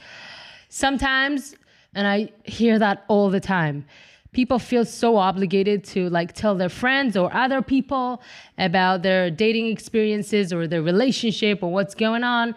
[0.69, 1.55] sometimes,
[1.95, 3.85] and I hear that all the time,
[4.33, 8.21] people feel so obligated to like tell their friends or other people
[8.57, 12.55] about their dating experiences or their relationship or what's going on.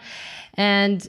[0.54, 1.08] And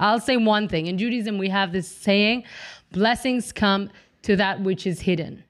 [0.00, 0.86] I'll say one thing.
[0.86, 2.44] In Judaism, we have this saying
[2.92, 3.90] blessings come
[4.22, 5.44] to that which is hidden.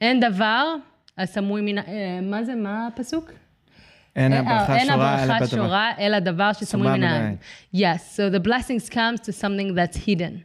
[0.00, 0.74] אין דבר
[1.18, 1.78] הסמוי מן...
[1.78, 2.54] ה- אה, מה זה?
[2.54, 3.30] מה הפסוק?
[4.16, 5.64] אין אה, הברכה אין שורה אלא הברכה בדבר.
[5.64, 7.22] שורה אלא דבר שסמוי סמוי מן מן העין.
[7.22, 7.36] העין.
[7.96, 10.44] Yes, so the blessings comes to something that's hidden.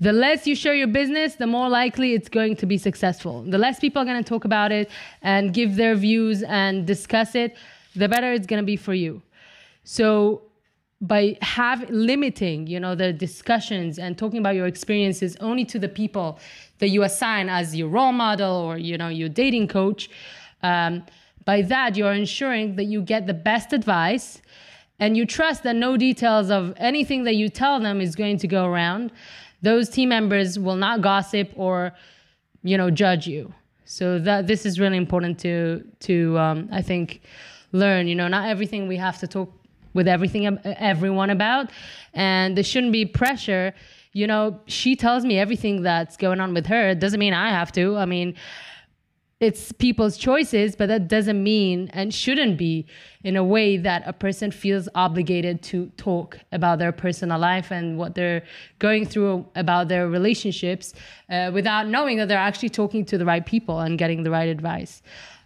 [0.00, 3.34] The less you share your business, the more likely it's going to be successful.
[3.54, 4.86] The less people are going to talk about it
[5.32, 7.50] and give their views and discuss it,
[8.02, 9.12] the better it's going to be for you.
[9.96, 10.06] So
[11.03, 15.89] by have limiting, you know, the discussions and talking about your experiences only to the
[15.89, 16.39] people
[16.79, 20.09] that you assign as your role model or you know your dating coach,
[20.63, 21.03] um,
[21.43, 24.41] by that you're ensuring that you get the best advice,
[24.97, 28.47] and you trust that no details of anything that you tell them is going to
[28.47, 29.11] go around.
[29.61, 31.93] Those team members will not gossip or,
[32.63, 33.53] you know, judge you.
[33.85, 37.21] So that this is really important to to um, I think
[37.73, 38.07] learn.
[38.07, 39.51] You know, not everything we have to talk
[39.93, 41.71] with everything everyone about,
[42.13, 43.73] and there shouldn't be pressure.
[44.13, 46.89] You know, she tells me everything that's going on with her.
[46.89, 47.97] It doesn't mean I have to.
[47.97, 48.35] I mean,
[49.43, 52.85] it's people's choices, but that doesn't mean and shouldn't be
[53.25, 57.97] in a way that a person feels obligated to talk about their personal life and
[57.97, 58.43] what they're
[58.79, 60.93] going through about their relationships
[61.29, 64.47] uh, without knowing that they're actually talking to the right people and getting the right
[64.47, 65.01] advice.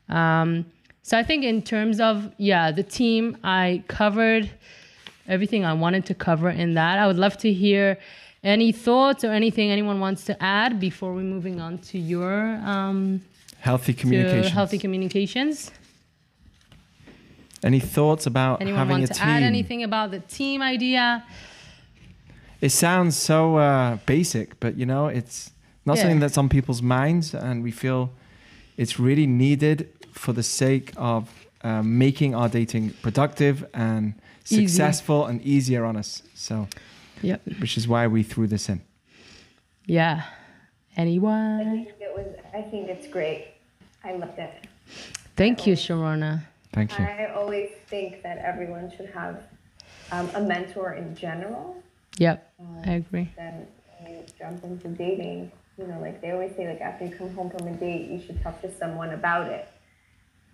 [0.09, 0.65] Um,
[1.07, 4.49] so I think in terms of yeah, the team, I covered
[5.35, 6.99] everything I wanted to cover in that.
[6.99, 7.97] I would love to hear
[8.43, 12.35] any thoughts or anything anyone wants to add before we're moving on to your
[12.73, 13.21] um,
[13.59, 14.51] Healthy to communication.
[14.51, 15.71] healthy communications.
[17.63, 19.29] Any thoughts about Anyone having want a to team?
[19.35, 21.23] add anything about the team idea?
[22.61, 25.51] It sounds so uh, basic, but you know, it's
[25.85, 26.01] not Yeah.
[26.03, 28.09] something that's on people's minds, and we feel
[28.77, 31.29] it's really needed for the sake of
[31.63, 34.13] uh, making our dating productive and
[34.45, 34.67] Easy.
[34.67, 36.21] successful and easier on us.
[36.33, 36.67] So,
[37.21, 37.41] Yep.
[37.59, 38.81] which is why we threw this in.
[39.85, 40.23] Yeah.
[40.95, 41.59] I Anyone?
[41.85, 42.27] think it was.
[42.53, 43.47] I think it's great.
[44.03, 44.67] I loved it.
[45.35, 46.41] Thank you, Sharona.
[46.73, 47.05] Thank you.
[47.05, 49.43] I always think that everyone should have
[50.11, 51.75] um, a mentor in general.
[52.17, 52.53] Yep.
[52.85, 53.29] I agree.
[53.35, 53.67] Then
[54.07, 57.49] you jump into dating, you know, like they always say, like after you come home
[57.49, 59.67] from a date, you should talk to someone about it.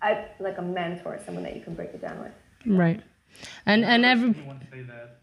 [0.02, 2.32] I like a mentor, someone that you can break it down with.
[2.66, 3.00] Right.
[3.64, 5.20] And and every Anyone say that?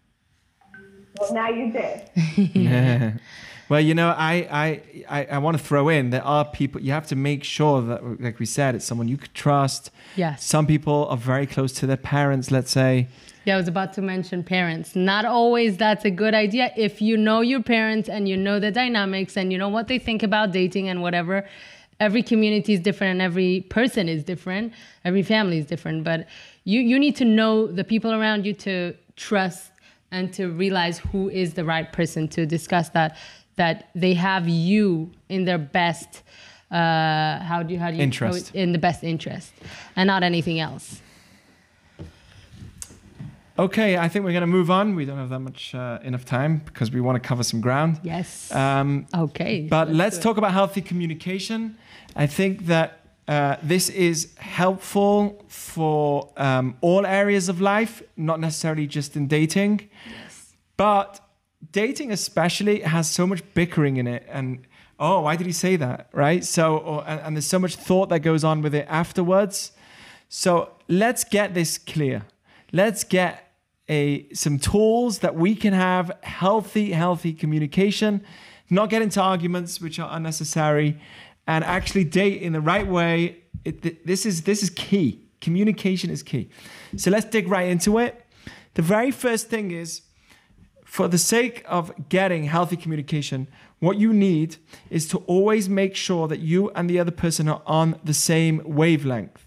[1.19, 3.19] Well, now you did.
[3.69, 6.93] well, you know, I, I, I, I want to throw in there are people you
[6.93, 9.91] have to make sure that, like we said, it's someone you could trust.
[10.15, 10.43] yes.
[10.43, 13.07] Some people are very close to their parents, let's say.
[13.45, 14.95] Yeah, I was about to mention parents.
[14.95, 16.71] Not always that's a good idea.
[16.77, 19.97] If you know your parents and you know the dynamics and you know what they
[19.97, 21.47] think about dating and whatever,
[21.99, 24.73] every community is different and every person is different.
[25.05, 26.03] Every family is different.
[26.03, 26.27] But
[26.65, 29.71] you, you need to know the people around you to trust
[30.11, 33.17] and to realize who is the right person to discuss that,
[33.55, 36.21] that they have you in their best,
[36.69, 38.53] uh, how do you, how do you, Interest.
[38.53, 39.51] in the best interest
[39.95, 41.01] and not anything else.
[43.61, 44.95] Okay, I think we're going to move on.
[44.95, 47.99] We don't have that much uh, enough time because we want to cover some ground.
[48.01, 48.51] Yes.
[48.51, 49.67] Um, okay.
[49.69, 51.77] but let's talk about healthy communication.
[52.15, 58.87] I think that uh, this is helpful for um, all areas of life, not necessarily
[58.87, 59.87] just in dating.
[60.09, 60.53] Yes.
[60.75, 61.19] But
[61.71, 64.25] dating, especially, has so much bickering in it.
[64.27, 64.65] And
[64.99, 66.09] oh, why did he say that?
[66.13, 66.43] Right?
[66.43, 69.71] So, or, and, and there's so much thought that goes on with it afterwards.
[70.29, 72.23] So let's get this clear.
[72.71, 73.49] Let's get
[73.91, 78.23] a some tools that we can have healthy, healthy communication,
[78.69, 80.99] not get into arguments which are unnecessary,
[81.45, 83.43] and actually date in the right way.
[83.65, 85.27] It, th- this is this is key.
[85.41, 86.49] Communication is key.
[86.95, 88.25] So let's dig right into it.
[88.75, 90.01] The very first thing is
[90.85, 93.47] for the sake of getting healthy communication,
[93.79, 94.57] what you need
[94.89, 98.61] is to always make sure that you and the other person are on the same
[98.65, 99.45] wavelength.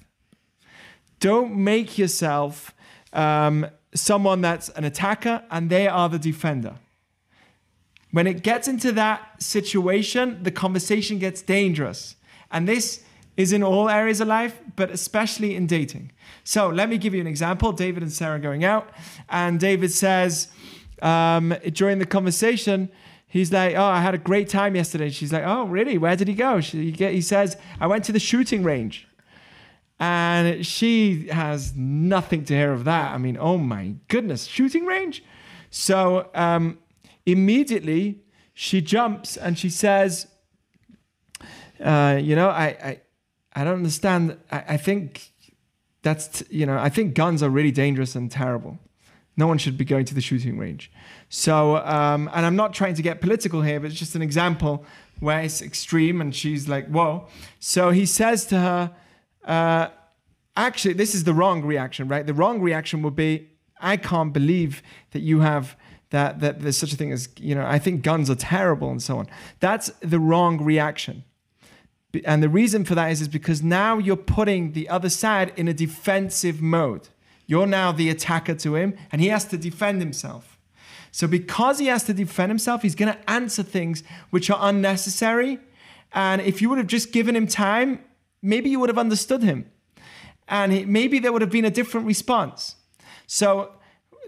[1.21, 2.75] Don't make yourself
[3.13, 6.77] um, someone that's an attacker and they are the defender.
[8.11, 12.17] When it gets into that situation, the conversation gets dangerous.
[12.51, 13.03] And this
[13.37, 16.13] is in all areas of life, but especially in dating.
[16.45, 17.73] So let me give you an example.
[17.73, 18.91] David and Sarah going out,
[19.29, 20.49] and David says
[21.03, 22.89] um, during the conversation,
[23.27, 25.99] he's like, "Oh, I had a great time yesterday." She's like, "Oh, really?
[25.99, 29.09] Where did he go?" She, he says, "I went to the shooting range."
[30.01, 33.13] And she has nothing to hear of that.
[33.13, 35.23] I mean, oh my goodness, shooting range.
[35.71, 36.79] So um,
[37.27, 38.23] immediately
[38.55, 40.27] she jumps and she says,
[41.81, 43.01] uh, "You know, I, I,
[43.55, 44.37] I don't understand.
[44.51, 45.31] I, I think
[46.03, 48.79] that's t- you know, I think guns are really dangerous and terrible.
[49.37, 50.93] No one should be going to the shooting range.
[51.29, 54.85] So, um, and I'm not trying to get political here, but it's just an example
[55.19, 57.27] where it's extreme and she's like, whoa.
[57.59, 58.93] So he says to her,
[59.45, 59.89] uh,
[60.57, 62.27] actually, this is the wrong reaction, right?
[62.27, 63.49] The wrong reaction would be,
[63.81, 65.77] I can't believe that you have
[66.11, 69.03] that, that there's such a thing as, you know, I think guns are terrible and
[69.03, 69.27] so on.
[69.59, 71.25] That's the wrong reaction.
[72.25, 75.67] And the reason for that is, is because now you're putting the other side in
[75.67, 77.09] a defensive mode.
[77.47, 80.59] You're now the attacker to him, and he has to defend himself.
[81.11, 85.59] So, because he has to defend himself, he's going to answer things which are unnecessary.
[86.13, 88.05] And if you would have just given him time,
[88.45, 89.71] maybe you would have understood him.
[90.47, 92.77] And maybe there would have been a different response.
[93.27, 93.73] So,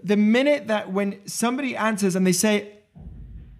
[0.03, 2.73] the minute that when somebody answers and they say,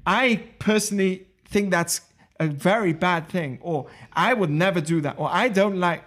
[0.05, 2.01] I personally think that's
[2.39, 6.03] a very bad thing, or I would never do that, or I don't like,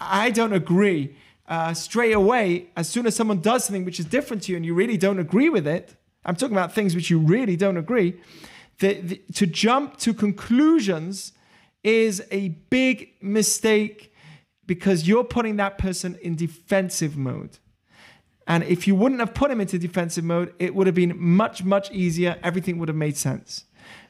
[0.00, 1.16] I don't agree.
[1.48, 4.64] Uh, straight away, as soon as someone does something which is different to you and
[4.64, 8.20] you really don't agree with it, I'm talking about things which you really don't agree,
[8.78, 11.32] the, the, to jump to conclusions
[11.82, 14.12] is a big mistake
[14.66, 17.58] because you're putting that person in defensive mode.
[18.46, 21.64] And if you wouldn't have put him into defensive mode, it would have been much,
[21.64, 22.38] much easier.
[22.42, 23.64] Everything would have made sense.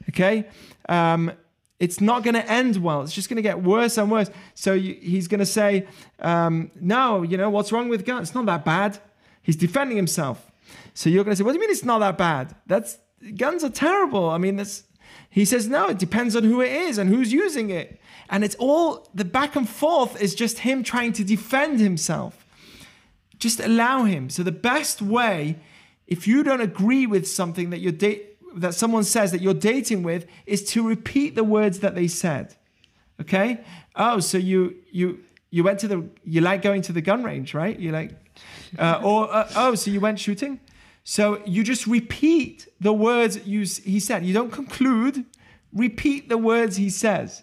[0.08, 0.48] Okay?
[0.88, 1.32] Um,
[1.78, 3.02] it's not going to end well.
[3.02, 4.30] It's just going to get worse and worse.
[4.54, 5.86] So you, he's going to say,
[6.18, 8.28] um, No, you know, what's wrong with guns?
[8.28, 8.98] It's not that bad.
[9.42, 10.50] He's defending himself.
[10.94, 12.54] So you're going to say, What do you mean it's not that bad?
[12.66, 12.98] That's
[13.36, 14.28] guns are terrible.
[14.28, 14.84] I mean, that's.
[15.30, 18.00] He says, No, it depends on who it is and who's using it.
[18.28, 22.44] And it's all the back and forth is just him trying to defend himself.
[23.38, 24.28] Just allow him.
[24.28, 25.56] So the best way,
[26.06, 30.02] if you don't agree with something that you're dating, that someone says that you're dating
[30.02, 32.56] with is to repeat the words that they said.
[33.20, 33.60] Okay?
[33.94, 37.54] Oh, so you you you went to the you like going to the gun range,
[37.54, 37.78] right?
[37.78, 38.12] You like
[38.78, 40.60] uh, or uh, oh, so you went shooting?
[41.04, 44.24] So you just repeat the words you he said.
[44.24, 45.24] You don't conclude,
[45.72, 47.42] repeat the words he says.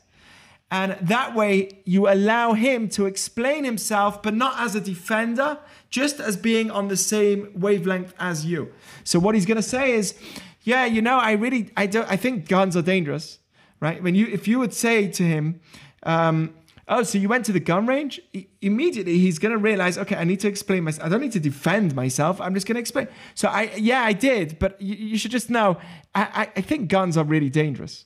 [0.70, 6.20] And that way you allow him to explain himself, but not as a defender, just
[6.20, 8.74] as being on the same wavelength as you.
[9.06, 10.20] So what he's going to say is,
[10.64, 13.40] yeah, you know, I really, I don't, I think guns are dangerous,
[13.80, 14.04] right?
[14.04, 15.62] When you, if you would say to him,
[16.04, 16.54] um,
[16.88, 18.20] oh, so you went to the gun range?
[18.36, 21.06] I- immediately he's going to realize, okay, I need to explain myself.
[21.06, 22.40] I don't need to defend myself.
[22.40, 23.08] I'm just going to explain.
[23.36, 25.78] So I, yeah, I did, but you, you should just know,
[26.16, 28.06] I, I, think guns are really dangerous,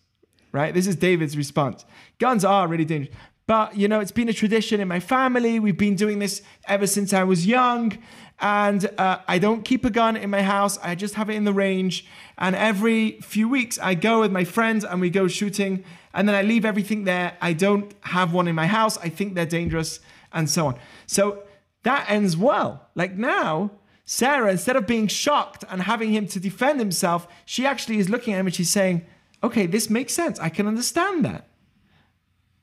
[0.52, 0.74] right?
[0.74, 1.86] This is David's response.
[2.20, 3.16] Guns are really dangerous.
[3.48, 5.60] But, you know, it's been a tradition in my family.
[5.60, 7.98] We've been doing this ever since I was young.
[8.40, 10.78] And uh, I don't keep a gun in my house.
[10.80, 12.06] I just have it in the range.
[12.38, 15.84] And every few weeks, I go with my friends and we go shooting.
[16.14, 17.38] And then I leave everything there.
[17.42, 18.98] I don't have one in my house.
[18.98, 20.00] I think they're dangerous
[20.34, 20.76] and so on.
[21.08, 21.44] So
[21.84, 22.88] that ends well.
[22.96, 23.72] Like now,
[24.06, 28.34] Sarah, instead of being shocked and having him to defend himself, she actually is looking
[28.34, 29.06] at him and she's saying,
[29.44, 30.40] okay, this makes sense.
[30.40, 31.48] I can understand that.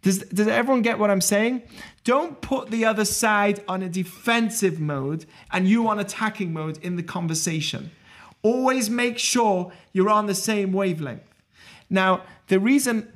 [0.03, 1.63] Does, does everyone get what I'm saying?
[2.05, 6.97] Don't put the other side on a defensive mode and you on attacking mode in
[6.97, 7.91] the conversation.
[8.43, 11.23] Always make sure you're on the same wavelength.
[11.91, 13.13] Now, the reason,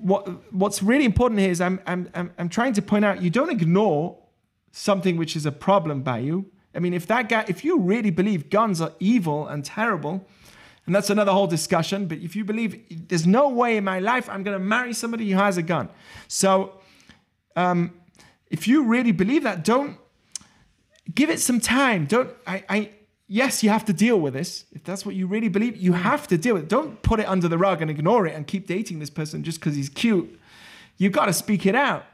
[0.00, 3.30] what, what's really important here is I'm, I'm, I'm, I'm trying to point out you
[3.30, 4.18] don't ignore
[4.72, 6.46] something which is a problem by you.
[6.74, 10.26] I mean, if that guy, if you really believe guns are evil and terrible,
[10.86, 12.06] and that's another whole discussion.
[12.06, 15.30] But if you believe there's no way in my life I'm going to marry somebody
[15.30, 15.88] who has a gun.
[16.28, 16.80] So
[17.56, 17.92] um,
[18.50, 19.98] if you really believe that, don't
[21.14, 22.06] give it some time.
[22.06, 22.90] Don't, I, I,
[23.30, 24.64] yes, you have to deal with this.
[24.72, 26.68] If that's what you really believe, you have to deal with it.
[26.68, 29.60] Don't put it under the rug and ignore it and keep dating this person just
[29.60, 30.38] because he's cute.
[30.98, 32.04] You've got to speak it out.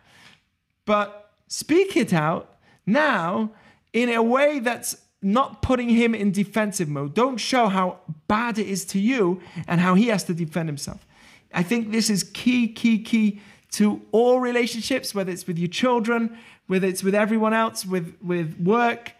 [0.84, 3.50] But speak it out now
[3.92, 7.14] in a way that's not putting him in defensive mode.
[7.14, 11.06] Don't show how bad it is to you and how he has to defend himself.
[11.52, 13.40] I think this is key, key, key
[13.72, 18.60] to all relationships, whether it's with your children, whether it's with everyone else, with, with
[18.60, 19.12] work,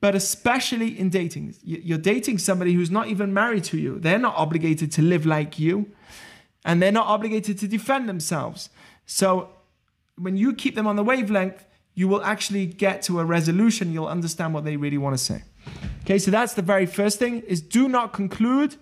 [0.00, 1.54] but especially in dating.
[1.62, 3.98] You're dating somebody who's not even married to you.
[3.98, 5.90] They're not obligated to live like you,
[6.64, 8.70] and they're not obligated to defend themselves.
[9.06, 9.50] So
[10.16, 13.92] when you keep them on the wavelength, you will actually get to a resolution.
[13.92, 15.42] You'll understand what they really want to say.
[16.04, 18.76] Okay, so that's the very first thing is do not conclude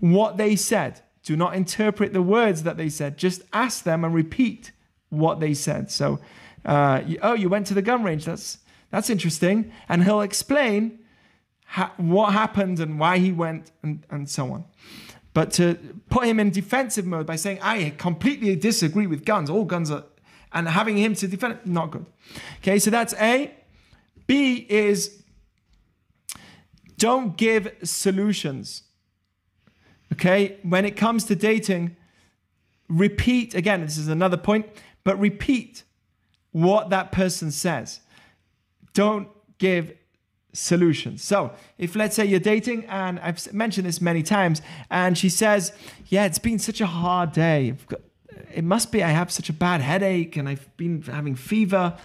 [0.00, 1.02] what they said.
[1.24, 3.16] Do not interpret the words that they said.
[3.16, 4.72] Just ask them and repeat
[5.08, 5.90] what they said.
[5.90, 6.20] So,
[6.64, 8.24] uh, you, oh, you went to the gun range.
[8.24, 8.58] That's
[8.94, 11.00] that's interesting, and he'll explain
[11.66, 14.66] ha- what happened and why he went and, and so on.
[15.32, 15.74] But to
[16.10, 20.04] put him in defensive mode by saying, I completely disagree with guns, all guns are,
[20.52, 22.06] and having him to defend not good.
[22.58, 23.52] Okay, so that's A.
[24.28, 25.24] B is
[26.96, 28.84] don't give solutions.
[30.12, 31.96] Okay, when it comes to dating,
[32.88, 34.66] repeat again, this is another point,
[35.02, 35.82] but repeat
[36.52, 37.98] what that person says.
[38.94, 39.28] Don't
[39.58, 39.92] give
[40.52, 41.22] solutions.
[41.22, 45.72] So, if let's say you're dating, and I've mentioned this many times, and she says,
[46.06, 47.74] Yeah, it's been such a hard day.
[47.88, 48.00] Got-
[48.54, 51.96] It must be I have such a bad headache and I've been having fever.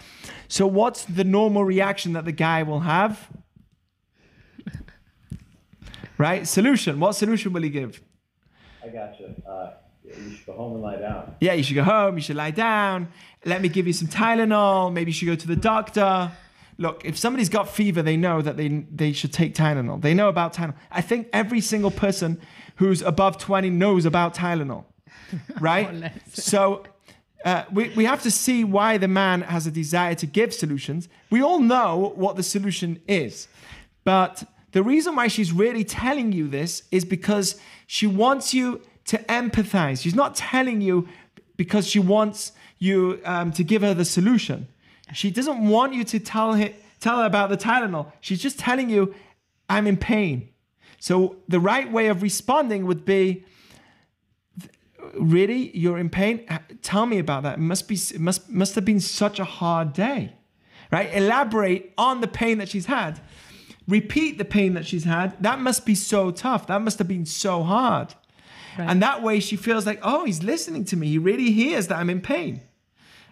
[0.47, 3.29] So, what's the normal reaction that the guy will have?
[6.17, 6.45] Right?
[6.47, 6.99] Solution.
[6.99, 8.01] What solution will he give?
[8.83, 9.27] I got you.
[9.49, 9.71] Uh,
[10.03, 11.35] you should go home and lie down.
[11.39, 13.07] Yeah, you should go home, you should lie down.
[13.45, 14.91] Let me give you some Tylenol.
[14.91, 16.31] Maybe you should go to the doctor.
[16.79, 20.01] Look, if somebody's got fever, they know that they, they should take Tylenol.
[20.01, 20.75] They know about Tylenol.
[20.89, 22.39] I think every single person
[22.77, 24.85] who's above 20 knows about Tylenol,
[25.59, 26.13] right?
[26.31, 26.85] so
[27.43, 31.09] uh, we, we have to see why the man has a desire to give solutions.
[31.29, 33.49] We all know what the solution is.
[34.05, 39.17] But the reason why she's really telling you this is because she wants you to
[39.23, 40.01] empathize.
[40.01, 41.09] She's not telling you
[41.57, 44.69] because she wants you um, to give her the solution.
[45.13, 48.11] She doesn't want you to tell her, tell her about the Tylenol.
[48.21, 49.13] She's just telling you,
[49.67, 50.49] I'm in pain.
[50.99, 53.45] So the right way of responding would be,
[55.13, 56.45] really, you're in pain?
[56.49, 57.57] Uh, Tell me about that.
[57.57, 60.33] It must be, it must, must have been such a hard day,
[60.91, 61.09] right?
[61.13, 63.19] Elaborate on the pain that she's had.
[63.87, 65.41] Repeat the pain that she's had.
[65.41, 66.67] That must be so tough.
[66.67, 68.13] That must have been so hard.
[68.77, 71.07] And that way she feels like, oh, he's listening to me.
[71.07, 72.61] He really hears that I'm in pain.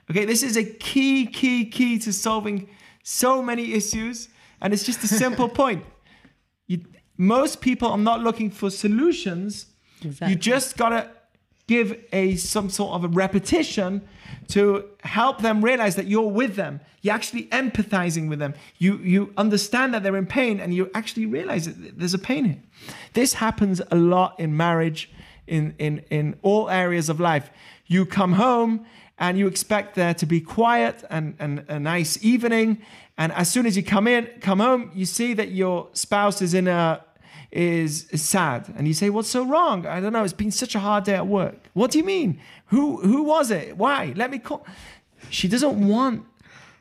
[0.09, 2.69] Okay, this is a key, key, key to solving
[3.03, 4.29] so many issues.
[4.61, 5.83] And it's just a simple point.
[6.67, 6.85] You,
[7.17, 9.67] most people are not looking for solutions.
[10.01, 10.29] Exactly.
[10.29, 11.09] You just gotta
[11.67, 14.07] give a some sort of a repetition
[14.47, 16.79] to help them realize that you're with them.
[17.01, 18.53] You're actually empathizing with them.
[18.77, 22.45] You you understand that they're in pain, and you actually realize that there's a pain
[22.45, 22.63] here.
[23.13, 25.11] This happens a lot in marriage,
[25.45, 27.49] in in in all areas of life.
[27.85, 28.85] You come home
[29.19, 32.81] and you expect there to be quiet and, and a nice evening,
[33.17, 36.53] and as soon as you come in, come home, you see that your spouse is
[36.53, 37.03] in a
[37.49, 38.71] is, is sad.
[38.75, 39.85] And you say what's so wrong?
[39.87, 40.23] I don't know.
[40.23, 41.55] It's been such a hard day at work.
[41.73, 42.39] What do you mean?
[42.67, 43.77] Who who was it?
[43.77, 44.13] Why?
[44.15, 44.65] Let me call.
[45.29, 46.25] She doesn't want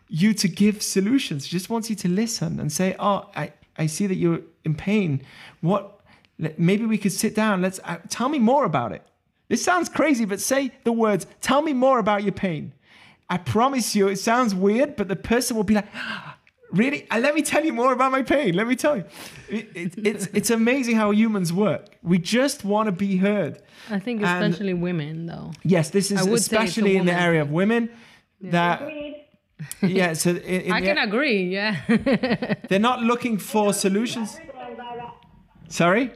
[0.09, 1.47] you to give solutions.
[1.47, 4.75] She just wants you to listen and say oh i i see that you're in
[4.75, 5.23] pain.
[5.61, 6.01] What
[6.59, 7.63] maybe we could sit down.
[7.63, 9.03] Let's uh, tell me more about it
[9.49, 12.73] this sounds crazy but say the words tell me more about your pain
[13.29, 15.87] i promise you it sounds weird but the person will be like
[16.73, 17.09] Really?
[17.11, 18.55] Uh, let me tell you more about my pain.
[18.57, 19.05] Let me tell you.
[19.49, 21.97] It, it, it's, it's amazing how humans work.
[22.03, 23.63] We just want to be heard.
[23.89, 25.53] I think And- especially women though.
[25.63, 27.89] Yes, this is I would say it's a especially in the area of women
[28.41, 28.83] that,
[29.81, 31.77] yeah, so in, in I the- can agree, yeah.
[32.69, 34.33] they're not looking for solutions.
[34.33, 35.15] Stand by that.
[35.69, 36.11] Sorry?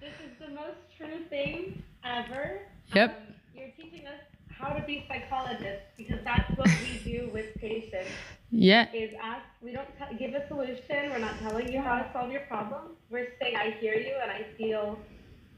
[0.00, 2.59] This is the most true thing ever.
[2.94, 3.10] Yep.
[3.28, 8.10] Um, you're teaching us how to be psychologists because that's what we do with patients.
[8.50, 8.90] yeah.
[8.92, 9.44] Is ask.
[9.62, 11.10] We don't t- give a solution.
[11.10, 12.96] We're not telling you how to solve your problem.
[13.10, 14.98] We're saying, I hear you and I feel.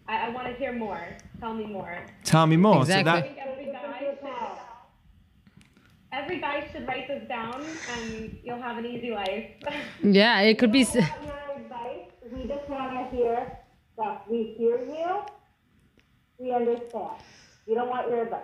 [0.08, 1.00] I, I want to hear more.
[1.40, 1.96] Tell me more.
[2.24, 2.80] Tell me more.
[2.80, 3.04] Exactly.
[3.04, 4.18] So I that, think every guy should.
[6.12, 7.64] Every guy should write this down,
[7.96, 9.46] and you'll have an easy life.
[10.02, 12.10] Yeah, it could be s- Not your advice.
[12.30, 13.58] We just want to hear
[13.96, 15.20] that we hear you.
[16.42, 17.10] We understand.
[17.66, 18.40] You don't want your advice.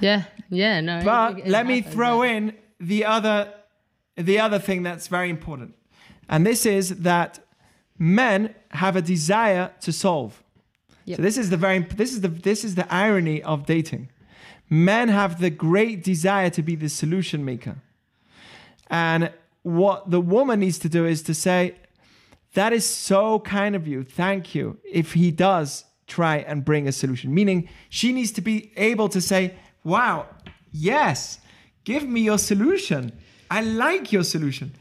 [0.00, 1.02] Yeah, yeah, no.
[1.02, 2.32] but it let me throw yeah.
[2.32, 3.54] in the other,
[4.16, 5.74] the other thing that's very important.
[6.28, 7.40] And this is that
[7.98, 10.42] men have a desire to solve.
[11.06, 11.16] Yep.
[11.16, 14.10] So this is the very this is the this is the irony of dating.
[14.68, 17.76] Men have the great desire to be the solution maker.
[18.88, 19.32] And
[19.62, 21.76] what the woman needs to do is to say,
[22.54, 24.04] that is so kind of you.
[24.04, 24.78] Thank you.
[24.84, 29.20] If he does try and bring a solution, meaning she needs to be able to
[29.20, 29.54] say,
[29.84, 30.26] wow,
[30.72, 31.38] yes,
[31.84, 33.12] give me your solution.
[33.50, 34.72] I like your solution.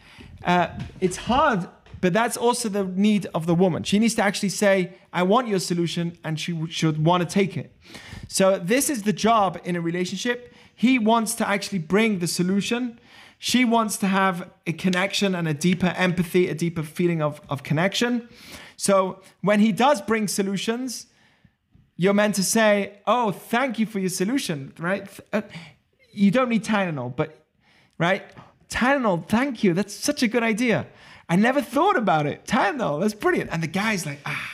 [0.44, 0.68] Uh,
[1.00, 1.68] it's hard,
[2.02, 3.84] but that's also the need of the woman.
[3.84, 7.30] She needs to actually say, I want your solution, and she w- should want to
[7.30, 7.76] take it.
[8.28, 10.54] So, this is the job in a relationship.
[10.76, 13.00] He wants to actually bring the solution.
[13.38, 17.64] She wants to have a connection and a deeper empathy, a deeper feeling of, of
[17.64, 18.30] connection.
[18.78, 21.08] So, when he does bring solutions,
[22.02, 22.72] you're meant to say,
[23.06, 25.04] "Oh, thank you for your solution." Right?
[25.34, 25.42] Uh,
[26.24, 27.30] You don't need Tylenol, but
[28.06, 28.24] right?
[28.70, 29.74] Tylenol, thank you.
[29.78, 30.78] That's such a good idea.
[31.34, 32.38] I never thought about it.
[32.46, 33.50] Tylenol, that's brilliant.
[33.54, 34.46] And the guy's like, ah.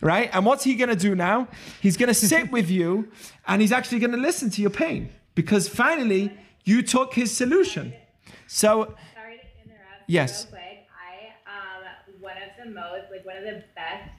[0.00, 0.28] Right?
[0.34, 1.46] And what's he gonna do now?
[1.84, 3.10] He's gonna sit with you
[3.46, 6.32] and he's actually gonna listen to your pain because finally
[6.64, 7.92] you took his solution.
[8.46, 8.70] So,
[9.14, 10.02] Sorry to interrupt.
[10.08, 10.30] Yes.
[10.46, 10.78] Real quick,
[11.08, 11.12] I
[11.56, 11.82] um
[12.28, 14.10] one of the most like one of the best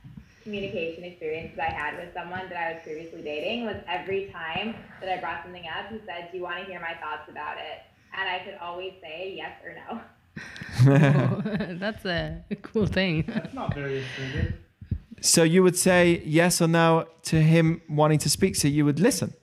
[0.43, 5.09] communication experiences I had with someone that I was previously dating was every time that
[5.09, 7.83] I brought something up, he said, Do you want to hear my thoughts about it?
[8.17, 10.01] And I could always say yes or no.
[11.79, 13.25] That's a cool thing.
[13.27, 14.55] That's not very intrusive.
[15.21, 18.99] So you would say yes or no to him wanting to speak, so you would
[18.99, 19.33] listen.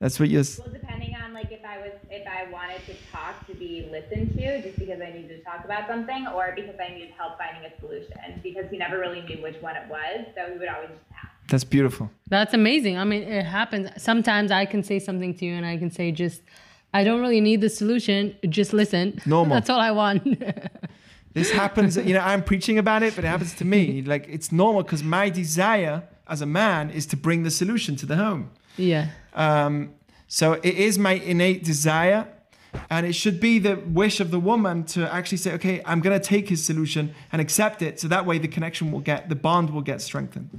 [0.00, 0.44] That's what you're.
[0.58, 4.36] Well, depending on like if I was if I wanted to talk to be listened
[4.38, 7.70] to just because I needed to talk about something or because I needed help finding
[7.70, 10.90] a solution because he never really knew which one it was, so he would always
[10.90, 11.32] just ask.
[11.48, 12.10] That's beautiful.
[12.28, 12.96] That's amazing.
[12.98, 13.90] I mean, it happens.
[14.02, 16.42] Sometimes I can say something to you and I can say just,
[16.94, 18.34] I don't really need the solution.
[18.48, 19.20] Just listen.
[19.26, 19.54] Normal.
[19.54, 20.42] That's all I want.
[21.34, 24.02] This happens, you know, I'm preaching about it, but it happens to me.
[24.02, 28.06] Like it's normal because my desire as a man is to bring the solution to
[28.06, 28.50] the home.
[28.76, 29.08] yeah.
[29.34, 29.94] Um,
[30.28, 32.28] so it is my innate desire,
[32.90, 36.18] and it should be the wish of the woman to actually say, okay, I'm going
[36.18, 38.00] to take his solution and accept it.
[38.00, 40.50] So that way the connection will get, the bond will get strengthened.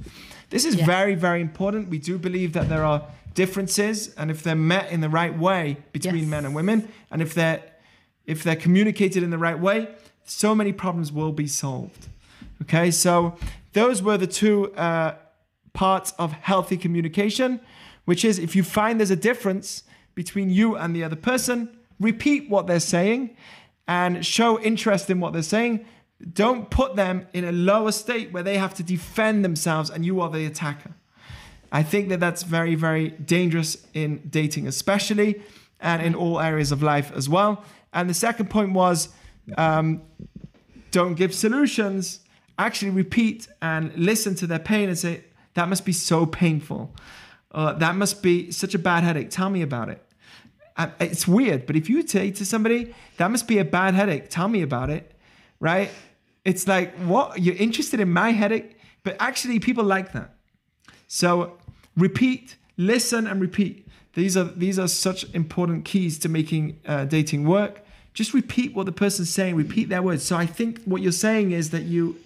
[0.50, 0.86] This is Yeah.
[0.86, 1.88] very, very important.
[1.88, 3.02] We do believe that there are
[3.34, 6.26] differences, and if they're met in the right way between Yes.
[6.28, 7.62] men and women, and if they're
[8.26, 9.86] if they're communicated in the right way,
[10.24, 12.08] so many problems will be solved.
[12.62, 13.36] Okay, so
[13.72, 15.14] those were the two uh,
[15.74, 17.60] parts of healthy communication,
[18.04, 19.84] which is if you find there's a difference
[20.16, 23.36] between you and the other person, repeat what they're saying
[23.88, 25.84] and show interest in what they're saying.
[26.32, 30.20] Don't put them in a lower state where they have to defend themselves and you
[30.20, 30.94] are the attacker.
[31.70, 35.42] I think that that's very, very dangerous in dating, especially,
[35.80, 37.64] and in all areas of life as well.
[37.92, 39.08] And the second point was
[39.58, 40.02] um,
[40.90, 42.20] don't give solutions.
[42.58, 45.24] Actually, repeat and listen to their pain and say,
[45.54, 46.94] that must be so painful.
[47.52, 49.30] Uh, that must be such a bad headache.
[49.30, 50.02] Tell me about it.
[51.00, 54.48] It's weird, but if you say to somebody, that must be a bad headache, tell
[54.48, 55.12] me about it,
[55.58, 55.90] right?
[56.44, 57.40] It's like, what?
[57.40, 58.76] You're interested in my headache?
[59.02, 60.34] But actually, people like that.
[61.08, 61.58] So
[61.96, 63.88] repeat, listen, and repeat.
[64.14, 67.84] These are these are such important keys to making uh, dating work.
[68.12, 69.56] Just repeat what the person's saying.
[69.56, 70.24] Repeat their words.
[70.24, 72.16] So I think what you're saying is that you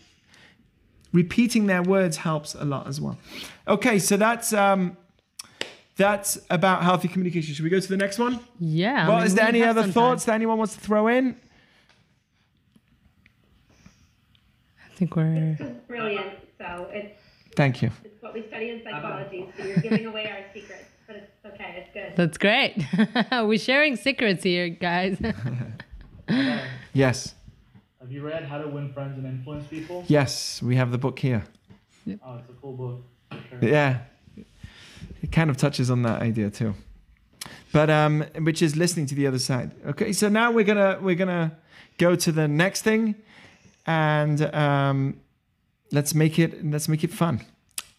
[1.12, 3.18] repeating their words helps a lot as well.
[3.66, 4.96] Okay, so that's um,
[6.00, 7.54] that's about healthy communication.
[7.54, 8.40] Should we go to the next one?
[8.58, 9.04] Yeah.
[9.04, 10.32] I well, mean, is there we any other thoughts time.
[10.32, 11.36] that anyone wants to throw in?
[14.86, 15.56] I think we're.
[15.58, 16.26] This is brilliant.
[16.58, 17.20] So it's
[17.54, 17.90] Thank you.
[18.02, 19.46] it's what we study in psychology.
[19.58, 21.84] So you're giving away our secrets, but it's okay.
[21.84, 22.16] It's good.
[22.16, 22.86] That's great.
[23.46, 25.18] we're sharing secrets here, guys.
[26.92, 27.34] Yes,
[28.00, 30.04] Have you read How to Win Friends and Influence People?
[30.06, 31.44] yes, we have the book here.
[32.24, 33.00] Oh, it's a cool book.
[33.48, 33.58] sure.
[33.68, 33.98] Yeah,
[35.22, 36.74] it kind of touches on that idea too,
[37.72, 39.72] but um, which is listening to the other side.
[39.86, 41.56] Okay, so now we're gonna we're gonna
[41.98, 43.14] go to the next thing,
[43.86, 45.20] and um,
[45.92, 47.40] let's make it let's make it fun.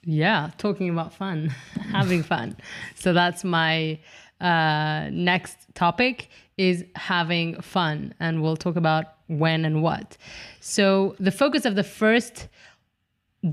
[0.03, 1.49] Yeah, talking about fun,
[1.91, 2.57] having fun.
[2.95, 3.99] So that's my
[4.39, 10.17] uh, next topic is having fun, and we'll talk about when and what.
[10.59, 12.47] So the focus of the first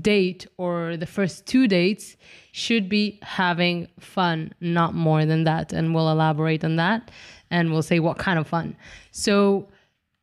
[0.01, 2.15] date or the first two dates
[2.51, 5.73] should be having fun, not more than that.
[5.73, 7.11] And we'll elaborate on that,
[7.49, 8.75] and we'll say what kind of fun.
[9.11, 9.67] So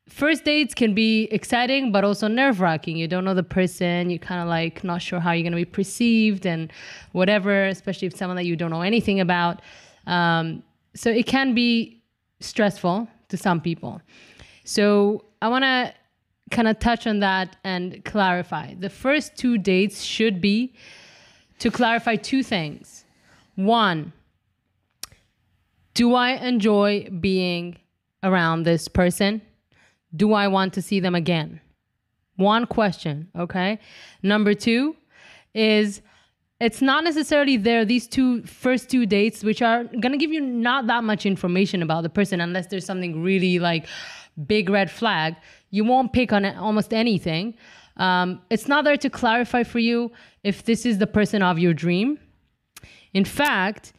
[0.08, 4.40] first dates can be exciting but also nerve-wracking you don't know the person you're kind
[4.40, 6.72] of like not sure how you're going to be perceived and
[7.12, 9.60] whatever especially if someone that you don't know anything about
[10.06, 10.62] um,
[10.94, 12.00] so it can be
[12.38, 14.00] stressful to some people
[14.64, 15.92] so i want to
[16.50, 20.72] kind of touch on that and clarify the first two dates should be
[21.58, 23.04] to clarify two things
[23.56, 24.12] one
[25.94, 27.76] do i enjoy being
[28.22, 29.40] around this person
[30.16, 31.60] do I want to see them again?
[32.36, 33.78] One question, okay?
[34.22, 34.96] Number two
[35.54, 36.02] is
[36.60, 40.86] it's not necessarily there, these two first two dates, which are gonna give you not
[40.86, 43.86] that much information about the person unless there's something really like
[44.46, 45.36] big red flag.
[45.76, 47.54] You won't pick on almost anything.
[47.98, 50.10] Um, it's not there to clarify for you
[50.42, 52.18] if this is the person of your dream.
[53.12, 53.92] In fact,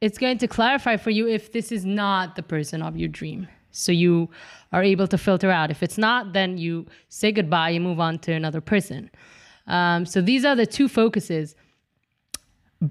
[0.00, 3.48] it's going to clarify for you if this is not the person of your dream.
[3.70, 4.30] So you
[4.72, 5.70] are able to filter out.
[5.70, 9.10] If it's not, then you say goodbye, you move on to another person.
[9.66, 11.56] Um, so these are the two focuses.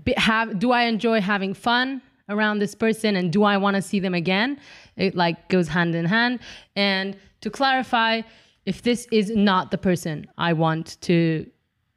[0.04, 3.82] Be, have, do I enjoy having fun around this person and do I want to
[3.82, 4.60] see them again?
[4.98, 6.40] It like goes hand in hand.
[6.76, 8.22] And to clarify,
[8.66, 11.46] if this is not the person I want to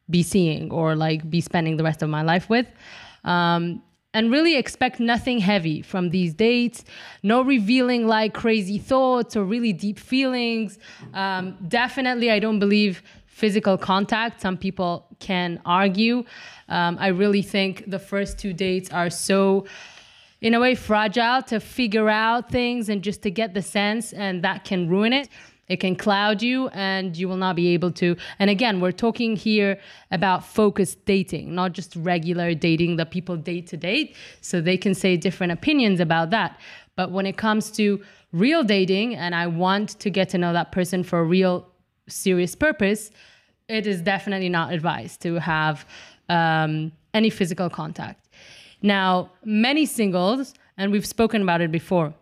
[0.08, 2.66] be seeing or like be spending the rest of my life with.
[3.24, 3.82] Um,
[4.14, 6.84] and really expect nothing heavy from these dates.
[7.22, 10.78] No revealing like crazy thoughts or really deep feelings.
[11.12, 14.40] Um, definitely, I don't believe physical contact.
[14.40, 16.24] Some people can argue.
[16.70, 19.66] Um, I really think the first two dates are so,
[20.40, 24.42] in a way, fragile to figure out things and just to get the sense, and
[24.44, 25.28] that can ruin it.
[25.68, 28.16] It can cloud you, and you will not be able to.
[28.38, 29.80] And again, we're talking here
[30.10, 34.14] about focused dating, not just regular dating that people date to date.
[34.40, 36.60] So they can say different opinions about that.
[36.94, 38.00] But when it comes to
[38.32, 41.68] real dating, and I want to get to know that person for a real
[42.08, 43.10] serious purpose,
[43.68, 45.84] it is definitely not advised to have
[46.28, 48.25] um, any physical contact.
[48.86, 52.14] Now, many singles, and we've spoken about it before,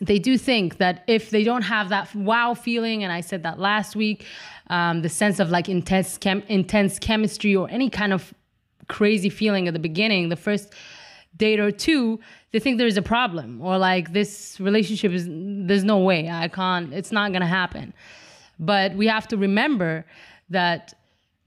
[0.00, 3.58] they do think that if they don't have that wow feeling, and I said that
[3.58, 4.24] last week,
[4.70, 8.32] um, the sense of like intense chem- intense chemistry or any kind of
[8.86, 10.72] crazy feeling at the beginning, the first
[11.36, 12.20] date or two,
[12.52, 16.94] they think there's a problem or like this relationship is there's no way I can't.
[16.94, 17.92] It's not gonna happen.
[18.60, 20.06] But we have to remember
[20.50, 20.94] that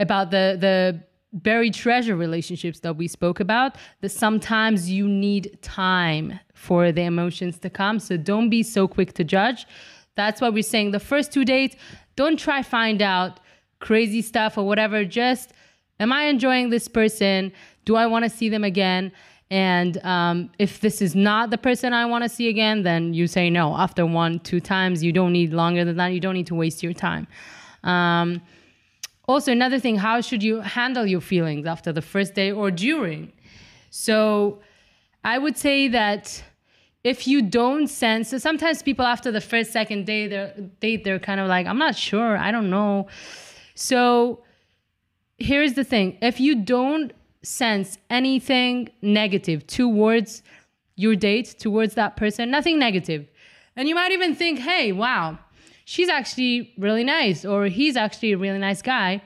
[0.02, 1.02] about the the
[1.34, 7.58] buried treasure relationships that we spoke about that sometimes you need time for the emotions
[7.60, 8.00] to come.
[8.00, 9.66] So don't be so quick to judge.
[10.16, 11.76] That's why we're saying the first two dates
[12.16, 13.40] don't try find out
[13.80, 15.06] crazy stuff or whatever.
[15.06, 15.54] Just
[16.00, 17.52] am i enjoying this person?
[17.86, 19.12] Do i want to see them again?
[19.50, 23.28] And um, if this is not the person i want to see again then you
[23.28, 23.76] say no.
[23.76, 26.08] After one two times you don't need longer than that.
[26.08, 27.26] You don't need to waste your time.
[27.84, 28.42] Um,
[29.32, 33.32] also another thing how should you handle your feelings after the first day or during?
[33.90, 34.60] So
[35.24, 36.44] i would say that
[37.04, 41.20] if you don't sense so sometimes people after the first second day they're date they're
[41.20, 43.08] kind of like i'm not sure i don't know.
[43.76, 44.44] So
[45.38, 47.14] here's the thing if you don't
[47.44, 50.44] sense anything negative towards
[50.96, 53.28] your date towards that person nothing negative
[53.76, 55.40] and you might even think hey wow
[55.92, 59.22] she's actually really nice or he's actually a really nice guy,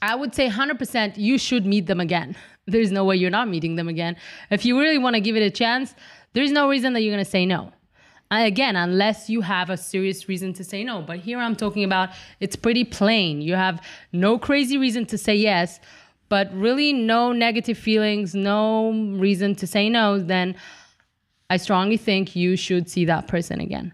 [0.00, 2.34] I would say 100% you should meet them again.
[2.66, 4.16] There's no way you're not meeting them again.
[4.50, 5.94] If you really want to give it a chance,
[6.32, 7.74] there's no reason that you're going to say no.
[8.30, 11.02] again, unless you have a serious reason to say no.
[11.02, 12.08] But here I'm talking about
[12.40, 13.42] it's pretty plain.
[13.42, 13.82] You have
[14.12, 15.78] no crazy reason to say yes,
[16.30, 18.92] but really no negative feelings, no
[19.26, 20.56] reason to say no, then
[21.50, 23.92] I strongly think you should see that person again.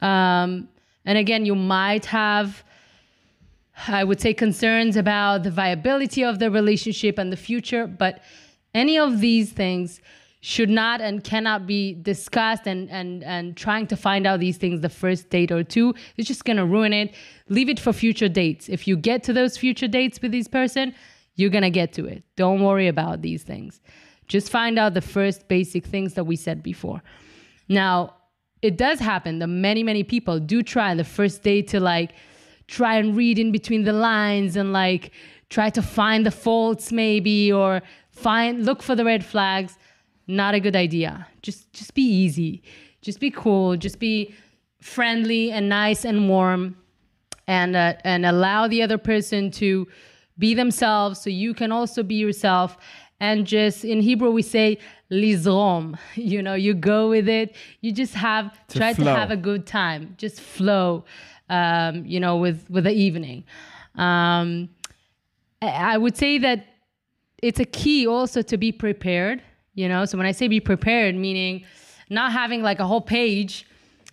[0.00, 0.68] Um,
[1.04, 2.62] and again, you might have,
[3.88, 8.22] I would say, concerns about the viability of the relationship and the future, but
[8.74, 10.00] any of these things
[10.42, 14.80] should not and cannot be discussed and and and trying to find out these things
[14.80, 17.14] the first date or two is just going to ruin it.
[17.50, 18.66] Leave it for future dates.
[18.68, 20.94] If you get to those future dates with this person
[21.40, 22.22] you're going to get to it.
[22.36, 23.80] Don't worry about these things.
[24.28, 27.02] Just find out the first basic things that we said before.
[27.68, 28.14] Now
[28.62, 32.12] it does happen that many many people do try the first day to like
[32.66, 35.10] try and read in between the lines and like
[35.48, 39.76] try to find the faults maybe or find look for the red flags.
[40.26, 41.26] Not a good idea.
[41.42, 42.62] Just just be easy.
[43.02, 43.76] Just be cool.
[43.76, 44.34] Just be
[44.80, 46.76] friendly and nice and warm
[47.46, 49.88] and uh, and allow the other person to
[50.38, 52.78] be themselves so you can also be yourself
[53.20, 54.78] and just in hebrew we say
[55.10, 55.98] lizrom.
[56.14, 57.54] You know, you go with it.
[57.80, 59.04] You just have to try flow.
[59.04, 60.14] to have a good time.
[60.18, 61.04] Just flow.
[61.48, 63.44] Um, you know, with with the evening.
[63.96, 64.70] Um,
[65.62, 66.66] I would say that
[67.42, 69.42] it's a key also to be prepared.
[69.74, 71.64] You know, so when I say be prepared, meaning
[72.08, 73.66] not having like a whole page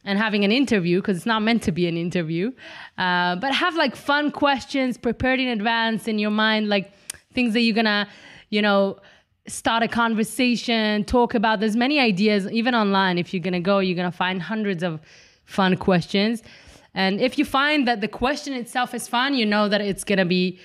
[0.05, 2.51] and having an interview because it's not meant to be an interview,
[2.97, 6.93] uh, but have like fun questions prepared in advance in your mind, like
[7.33, 8.07] things that you're gonna,
[8.49, 8.99] you know
[9.47, 11.59] start a conversation, talk about.
[11.59, 13.17] There's many ideas, even online.
[13.17, 14.99] If you're gonna go, you're gonna find hundreds of
[15.45, 16.43] fun questions.
[16.93, 20.25] And if you find that the question itself is fun, you know that it's gonna
[20.25, 20.59] be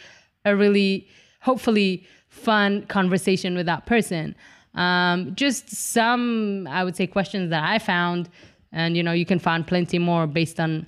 [0.44, 1.08] a really,
[1.40, 4.34] hopefully, fun conversation with that person.
[4.74, 8.28] Um, just some, I would say, questions that I found,
[8.72, 10.86] and you know, you can find plenty more based on,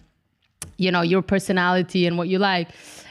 [0.78, 2.70] you know, your personality and what you like.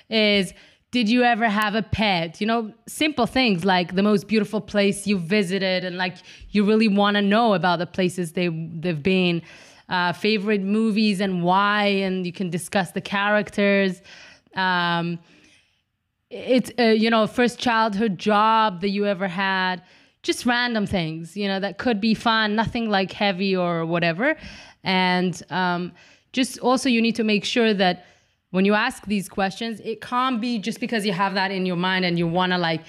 [0.09, 0.53] Is
[0.93, 2.39] did you ever have a pet?
[2.39, 6.17] You know, simple things like the most beautiful place you visited and like
[6.51, 9.41] you really want to know about the places they they've been.
[9.89, 14.01] Uh, favorite movies and why, and you can discuss the characters.
[14.55, 15.19] Um,
[16.29, 19.81] it's uh, you know first childhood job that you ever had
[20.21, 24.35] just random things you know that could be fun nothing like heavy or whatever
[24.83, 25.91] and um,
[26.31, 28.05] just also you need to make sure that
[28.53, 31.75] when you ask these questions, it can't be just because you have that in your
[31.75, 32.81] mind and you want to like,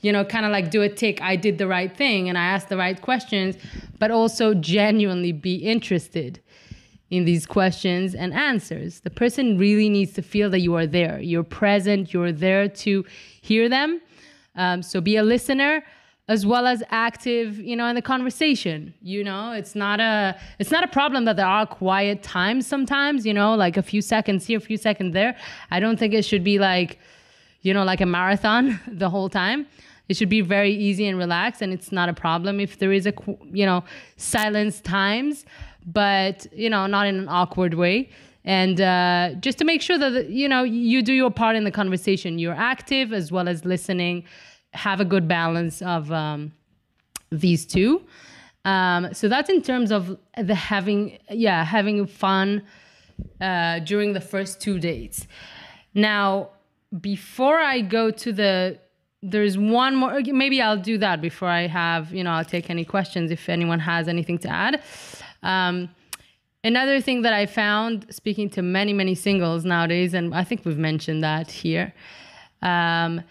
[0.00, 2.42] you know, kind of like do a tick, I did the right thing and I
[2.42, 3.54] asked the right questions,
[4.00, 6.40] but also genuinely be interested
[7.08, 8.98] in these questions and answers.
[8.98, 11.20] The person really needs to feel that you are there.
[11.20, 12.12] You're present.
[12.12, 13.04] You're there to
[13.42, 14.00] hear them.
[14.56, 15.84] Um, so be a listener
[16.28, 18.94] as well as active, you know, in the conversation.
[19.02, 23.26] You know, it's not a it's not a problem that there are quiet times sometimes.
[23.26, 25.36] You know, like a few seconds here, a few seconds there.
[25.70, 26.98] I don't think it should be like,
[27.62, 29.66] you know, like a marathon the whole time.
[30.08, 33.06] It should be very easy and relaxed, and it's not a problem if there is
[33.06, 33.14] a
[33.50, 33.82] you know
[34.16, 35.44] silence times,
[35.86, 38.10] but you know not in an awkward way.
[38.44, 41.70] And uh, just to make sure that you know you do your part in the
[41.70, 44.24] conversation, you're active as well as listening.
[44.72, 46.52] Have a good balance of um,
[47.30, 48.02] these two.
[48.64, 52.62] Um, so that's in terms of the having yeah having fun
[53.40, 55.26] uh, during the first two dates.
[55.94, 56.50] Now,
[57.00, 58.78] before I go to the
[59.22, 62.84] there's one more maybe i'll do that before i have you know i'll take any
[62.84, 64.82] questions if anyone has anything to add
[65.44, 65.88] um,
[66.64, 70.78] another thing that i found speaking to many many singles nowadays and i think we've
[70.78, 71.94] mentioned that here
[72.62, 73.22] um,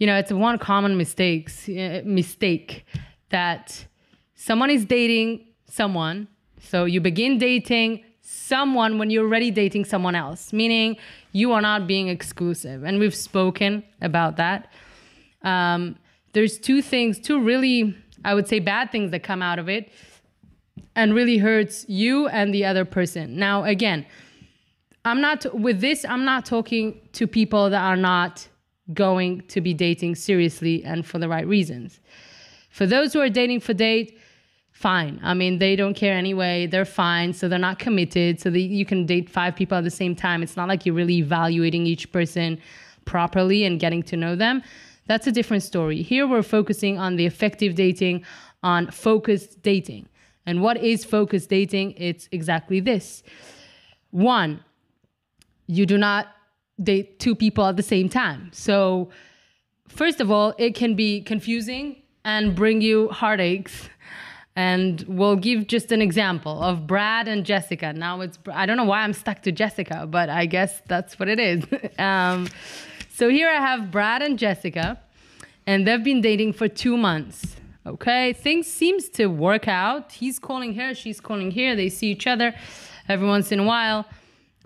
[0.00, 2.84] you know it's one common mistakes uh, mistake
[3.28, 3.86] that
[4.34, 6.26] someone is dating someone.
[6.58, 10.96] So you begin dating someone when you're already dating someone else meaning
[11.32, 12.82] you are not being exclusive.
[12.84, 14.72] And we've spoken about that.
[15.42, 15.96] Um,
[16.32, 19.90] there's two things, two really, I would say, bad things that come out of it
[20.94, 23.36] and really hurts you and the other person.
[23.36, 24.06] Now, again,
[25.04, 28.46] I'm not, with this, I'm not talking to people that are not
[28.94, 32.00] going to be dating seriously and for the right reasons.
[32.70, 34.18] For those who are dating for date,
[34.72, 35.20] fine.
[35.22, 36.66] I mean, they don't care anyway.
[36.66, 37.32] They're fine.
[37.32, 38.40] So they're not committed.
[38.40, 40.42] So that you can date five people at the same time.
[40.42, 42.58] It's not like you're really evaluating each person
[43.04, 44.62] properly and getting to know them.
[45.06, 46.02] That's a different story.
[46.02, 48.24] Here we're focusing on the effective dating,
[48.62, 50.08] on focused dating.
[50.46, 51.94] And what is focused dating?
[51.96, 53.22] It's exactly this.
[54.10, 54.64] One,
[55.66, 56.28] you do not
[56.82, 58.50] date two people at the same time.
[58.52, 59.10] So,
[59.88, 63.88] first of all, it can be confusing and bring you heartaches.
[64.56, 67.92] And we'll give just an example of Brad and Jessica.
[67.92, 71.28] Now it's, I don't know why I'm stuck to Jessica, but I guess that's what
[71.28, 71.64] it is.
[71.98, 72.48] um,
[73.08, 75.00] so here I have Brad and Jessica,
[75.66, 77.56] and they've been dating for two months.
[77.86, 80.12] Okay, things seems to work out.
[80.12, 81.74] He's calling her, she's calling here.
[81.74, 82.54] They see each other
[83.08, 84.04] every once in a while,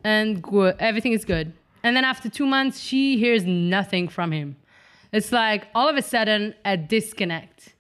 [0.03, 0.45] and
[0.81, 1.53] everything is good.
[1.85, 4.57] And then after two months, she hears nothing from him.
[5.13, 7.75] It's like all of a sudden a disconnect.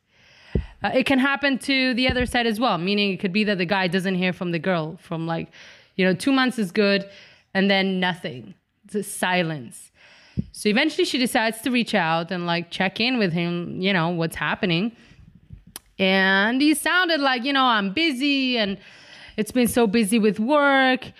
[0.54, 3.56] Uh, it can happen to the other side as well, meaning it could be that
[3.56, 5.48] the guy doesn't hear from the girl from like,
[5.96, 7.08] you know, two months is good,
[7.54, 8.54] and then nothing.
[8.84, 9.90] It's a silence.
[10.52, 14.10] So eventually she decides to reach out and like check in with him, you know,
[14.10, 14.92] what's happening.
[15.98, 18.76] And he sounded like, you know, I'm busy and
[19.38, 21.12] it's been so busy with work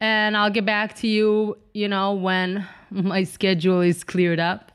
[0.00, 4.72] and I'll get back to you, you know, when my schedule is cleared up.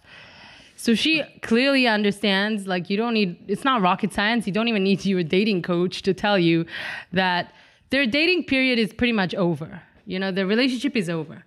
[0.78, 4.46] So she clearly understands like you don't need it's not rocket science.
[4.46, 6.66] You don't even need your dating coach to tell you
[7.12, 7.54] that
[7.90, 9.82] their dating period is pretty much over.
[10.06, 11.44] You know, their relationship is over.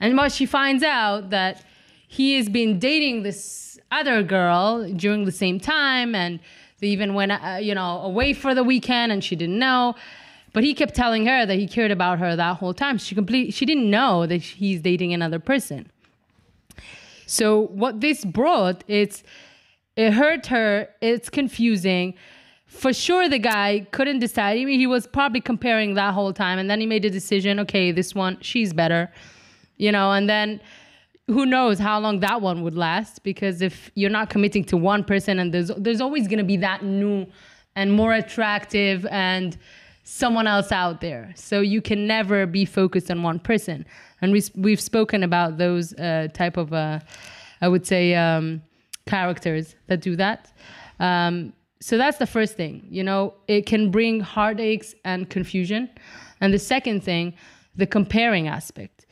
[0.00, 1.64] And what she finds out that
[2.08, 6.40] he has been dating this other girl during the same time and
[6.80, 9.94] they even went uh, you know away for the weekend and she didn't know
[10.54, 12.96] but he kept telling her that he cared about her that whole time.
[12.96, 15.90] She complete she didn't know that he's dating another person.
[17.26, 19.22] So what this brought it's
[19.96, 22.14] it hurt her it's confusing.
[22.66, 24.58] For sure the guy couldn't decide.
[24.58, 27.60] I mean, he was probably comparing that whole time and then he made a decision
[27.60, 29.12] okay this one she's better
[29.76, 30.60] you know and then
[31.26, 35.02] who knows how long that one would last because if you're not committing to one
[35.02, 37.26] person and there's there's always going to be that new
[37.74, 39.58] and more attractive and
[40.04, 43.84] someone else out there so you can never be focused on one person
[44.20, 47.00] and we, we've spoken about those uh, type of uh,
[47.60, 48.62] i would say um,
[49.06, 50.52] characters that do that
[51.00, 55.88] um, so that's the first thing you know it can bring heartaches and confusion
[56.40, 57.34] and the second thing
[57.76, 59.06] the comparing aspect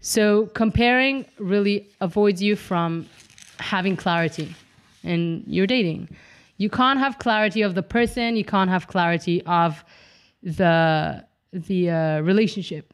[0.00, 3.06] so comparing really avoids you from
[3.58, 4.54] having clarity
[5.02, 6.08] in your dating.
[6.58, 8.36] You can't have clarity of the person.
[8.36, 9.84] You can't have clarity of
[10.42, 12.92] the the uh, relationship.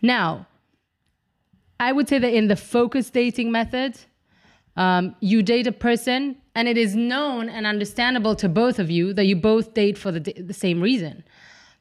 [0.00, 0.46] Now,
[1.78, 3.98] I would say that in the focus dating method,
[4.76, 9.12] um, you date a person, and it is known and understandable to both of you
[9.14, 11.24] that you both date for the, the same reason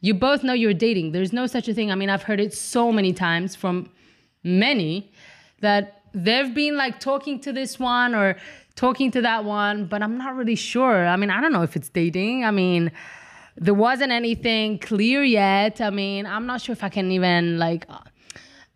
[0.02, 1.12] you both know you're dating.
[1.12, 1.92] There's no such a thing.
[1.92, 3.90] I mean, I've heard it so many times from
[4.44, 5.12] many
[5.62, 8.36] that they've been like talking to this one or
[8.76, 11.06] talking to that one, but I'm not really sure.
[11.06, 12.44] I mean, I don't know if it's dating.
[12.44, 12.92] I mean,
[13.58, 15.82] there wasn't anything clear yet.
[15.82, 17.86] I mean, I'm not sure if I can even like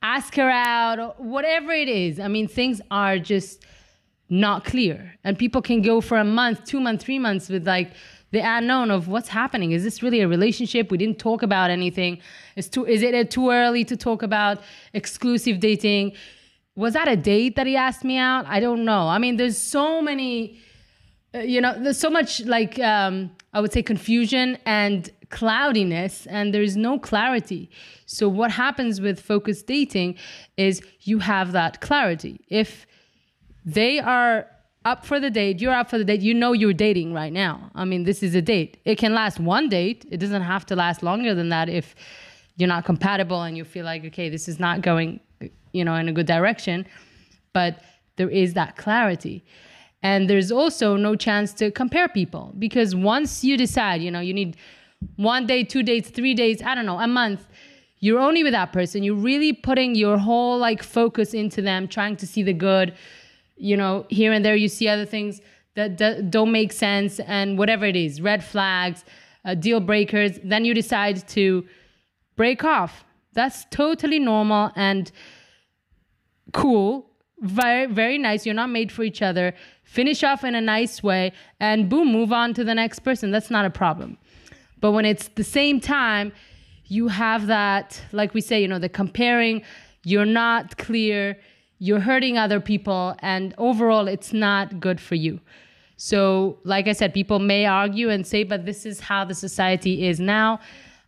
[0.01, 2.19] ask her out or whatever it is.
[2.19, 3.65] I mean, things are just
[4.30, 5.15] not clear.
[5.23, 7.91] And people can go for a month, two months, three months with like
[8.32, 9.71] the unknown of what's happening.
[9.71, 10.91] Is this really a relationship?
[10.91, 12.19] We didn't talk about anything.
[12.55, 14.61] Is too is it too early to talk about
[14.93, 16.13] exclusive dating?
[16.76, 18.45] Was that a date that he asked me out?
[18.47, 19.07] I don't know.
[19.07, 20.64] I mean, there's so many uh,
[21.43, 26.77] you know, there's so much like um, I would say confusion and cloudiness, and there's
[26.77, 27.69] no clarity.
[28.05, 30.15] So what happens with focused dating
[30.57, 32.41] is you have that clarity.
[32.49, 32.86] If
[33.65, 34.47] they are
[34.86, 37.71] up for the date, you're up for the date, you know you're dating right now.
[37.73, 38.77] I mean, this is a date.
[38.86, 40.05] It can last one date.
[40.11, 41.95] It doesn't have to last longer than that if
[42.55, 45.19] you're not compatible and you feel like, okay, this is not going,
[45.73, 46.86] you know, in a good direction.
[47.51, 47.81] But
[48.17, 49.43] there is that clarity.
[50.05, 54.35] And there's also no chance to compare people because once you decide, you know, you
[54.35, 54.55] need
[55.15, 57.47] one day, two days, three days, I don't know, a month,
[58.01, 59.01] you're only with that person.
[59.01, 62.93] You're really putting your whole like focus into them, trying to see the good.
[63.57, 65.41] You know, here and there you see other things
[65.73, 69.05] that, that don't make sense and whatever it is, red flags,
[69.43, 70.39] uh, deal breakers.
[70.43, 71.65] Then you decide to
[72.35, 73.05] break off.
[73.33, 75.11] That's totally normal and
[76.53, 77.09] cool.
[77.39, 78.45] Very, very nice.
[78.45, 79.55] You're not made for each other
[79.86, 83.31] finish off in a nice way, and boom, move on to the next person.
[83.31, 84.17] That's not a problem.
[84.81, 86.33] But when it's the same time,
[86.88, 89.63] you have that, like we say, you know, the comparing,
[90.03, 91.39] you're not clear,
[91.79, 95.39] you're hurting other people, and overall, it's not good for you.
[95.97, 100.05] So, like I said, people may argue and say, but this is how the society
[100.07, 100.59] is now.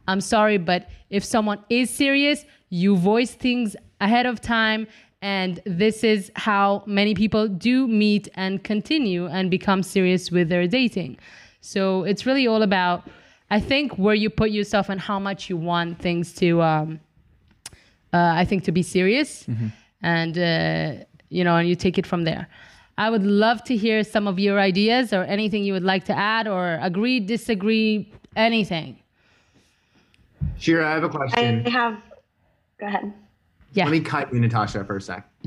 [0.08, 4.88] I'm sorry, but if someone is serious, you voice things ahead of time
[5.22, 10.68] and this is how many people do meet and continue and become serious with their
[10.68, 11.18] dating.
[11.62, 13.10] So it's really all about,
[13.50, 17.00] I think, where you put yourself and how much you want things to, um,
[18.14, 19.44] uh, I think, to be serious.
[19.44, 19.68] Mm-hmm.
[20.02, 22.48] And, uh, you know, and you take it from there.
[23.00, 26.18] I would love to hear some of your ideas or anything you would like to
[26.18, 29.00] add or agree, disagree, anything.
[30.58, 31.66] Shira, I have a question.
[31.66, 31.98] I have,
[32.80, 33.14] go ahead.
[33.78, 33.84] Yeah.
[33.84, 35.30] Let me cut you, Natasha, for a sec.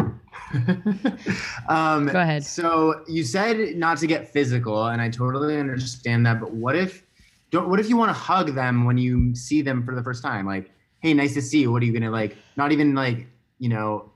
[1.68, 2.44] um, Go ahead.
[2.44, 6.38] So you said not to get physical, and I totally understand that.
[6.38, 7.02] But what if,
[7.50, 7.68] don't?
[7.68, 10.46] What if you want to hug them when you see them for the first time?
[10.46, 10.70] Like,
[11.00, 11.72] hey, nice to see you.
[11.72, 12.36] What are you gonna like?
[12.54, 13.26] Not even like,
[13.58, 14.12] you know,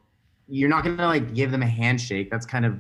[0.47, 2.31] you're not gonna like give them a handshake.
[2.31, 2.79] That's kind of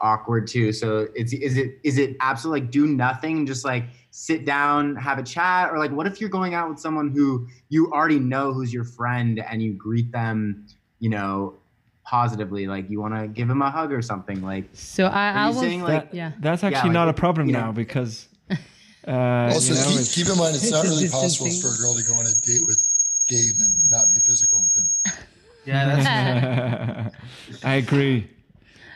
[0.00, 0.72] awkward too.
[0.72, 3.84] So it's is it is it absolutely like do nothing, just like
[4.16, 7.48] sit down, have a chat, or like what if you're going out with someone who
[7.68, 10.64] you already know who's your friend and you greet them,
[11.00, 11.54] you know,
[12.04, 14.66] positively, like you want to give them a hug or something, like.
[14.72, 17.66] So I, I was saying, like, that, yeah, that's actually yeah, not a problem now
[17.66, 17.72] know.
[17.72, 18.28] because.
[19.06, 21.92] Uh, also, you know, keep, keep, in mind, it's not really possible for a girl
[21.92, 22.88] to go on a date with
[23.28, 24.88] Gabe and not be physical with him.
[25.66, 27.16] Yeah, that's.
[27.64, 28.30] I agree.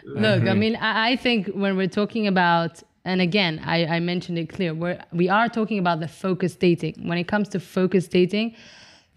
[0.04, 4.50] Look, I mean, I think when we're talking about and again, I, I mentioned it
[4.50, 4.74] clear.
[4.74, 6.96] We're, we are talking about the focus dating.
[7.08, 8.54] When it comes to focus dating,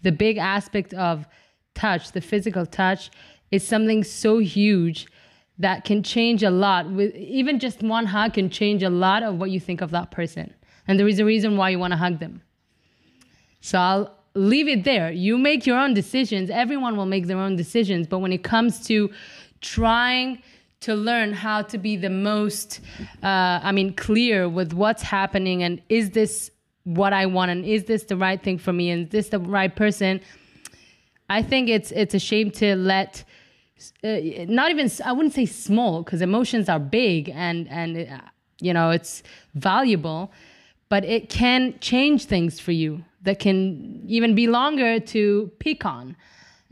[0.00, 1.26] the big aspect of
[1.74, 3.10] touch, the physical touch,
[3.50, 5.06] is something so huge
[5.58, 6.90] that can change a lot.
[6.90, 10.10] With even just one hug can change a lot of what you think of that
[10.10, 10.54] person.
[10.88, 12.40] And there is a reason why you want to hug them.
[13.60, 15.12] So I'll leave it there.
[15.12, 16.48] You make your own decisions.
[16.48, 18.06] Everyone will make their own decisions.
[18.06, 19.10] But when it comes to
[19.60, 20.42] trying
[20.82, 22.80] to learn how to be the most,
[23.22, 26.50] uh, I mean, clear with what's happening and is this
[26.84, 29.38] what I want and is this the right thing for me and is this the
[29.38, 30.20] right person?
[31.30, 33.24] I think it's it's a shame to let.
[34.04, 38.20] Uh, not even I wouldn't say small because emotions are big and and uh,
[38.60, 39.22] you know it's
[39.54, 40.32] valuable,
[40.88, 46.16] but it can change things for you that can even be longer to pick on.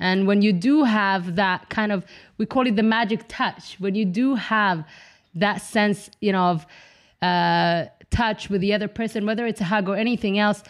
[0.01, 2.05] And when you do have that kind of,
[2.38, 4.84] we call it the magic touch, when you do have
[5.34, 6.66] that sense, you know, of
[7.22, 10.62] uh, touch with the other person, whether it's a hug or anything else,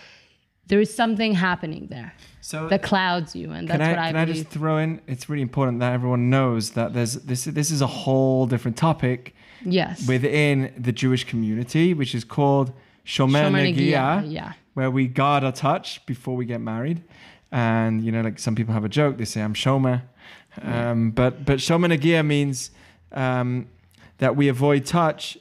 [0.66, 4.26] there is something happening there so that clouds you, and that's I, what I can
[4.26, 4.36] believe.
[4.36, 5.00] I just throw in?
[5.06, 7.44] It's really important that everyone knows that there's this.
[7.44, 9.34] This is a whole different topic.
[9.64, 10.06] Yes.
[10.08, 12.72] Within the Jewish community, which is called
[13.04, 14.52] Shomer Negia, yeah.
[14.74, 17.02] where we guard our touch before we get married.
[17.52, 20.02] And you know, like some people have a joke, they say I'm Shomer.
[20.62, 22.70] Um, but but Shomer Negia means
[23.12, 23.68] um,
[24.18, 25.38] that we avoid touch,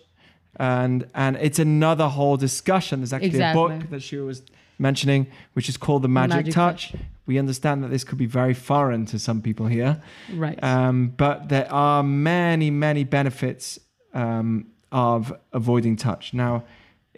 [0.56, 3.02] and and it's another whole discussion.
[3.02, 3.64] There's actually exactly.
[3.64, 4.42] a book that she was
[4.78, 6.92] mentioning, which is called The Magic, Magic touch.
[6.92, 7.02] touch.
[7.26, 10.02] We understand that this could be very foreign to some people here,
[10.34, 10.62] right?
[10.64, 13.80] Um, but there are many many benefits
[14.14, 16.34] um, of avoiding touch.
[16.34, 16.64] Now,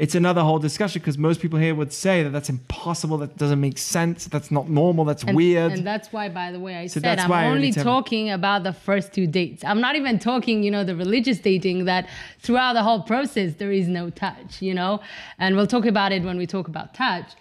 [0.01, 3.61] it's another whole discussion because most people here would say that that's impossible, that doesn't
[3.61, 5.73] make sense, that's not normal, that's And, weird.
[5.73, 8.73] And that's why, by the way, I So said that's I'm only talking about the
[8.73, 9.63] first two dates.
[9.63, 13.71] I'm not even talking, you know, the religious dating that throughout the whole process there
[13.71, 15.01] is no touch, you know,
[15.37, 17.33] and we'll talk about it when we talk about touch.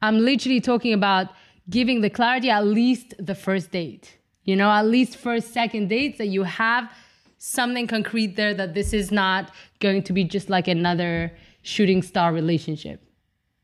[0.00, 1.26] I'm literally talking about
[1.68, 6.16] giving the clarity at least the first date, you know, at least first, second dates
[6.16, 6.90] that you have
[7.36, 9.50] something concrete there that this is not
[9.80, 11.30] going to be just like another
[11.66, 13.02] shooting star relationship.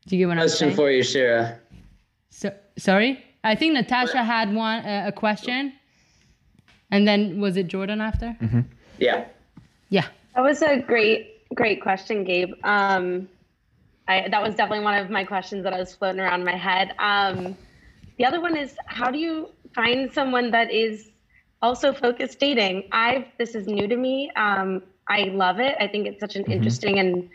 [0.07, 0.71] Do you get what I'm saying?
[0.71, 1.59] Question for you, Shira.
[2.29, 5.71] So, sorry, I think Natasha had one uh, a question,
[6.91, 8.35] and then was it Jordan after?
[8.97, 9.25] Yeah.
[9.89, 10.07] Yeah.
[10.35, 12.53] That was a great, great question, Gabe.
[12.63, 13.29] Um,
[14.07, 16.93] I, that was definitely one of my questions that I was floating around my head.
[16.99, 17.55] Um,
[18.17, 21.09] the other one is, how do you find someone that is
[21.61, 22.89] also focused dating?
[22.91, 24.29] I've this is new to me.
[24.35, 25.75] Um, I love it.
[25.79, 27.29] I think it's such an interesting and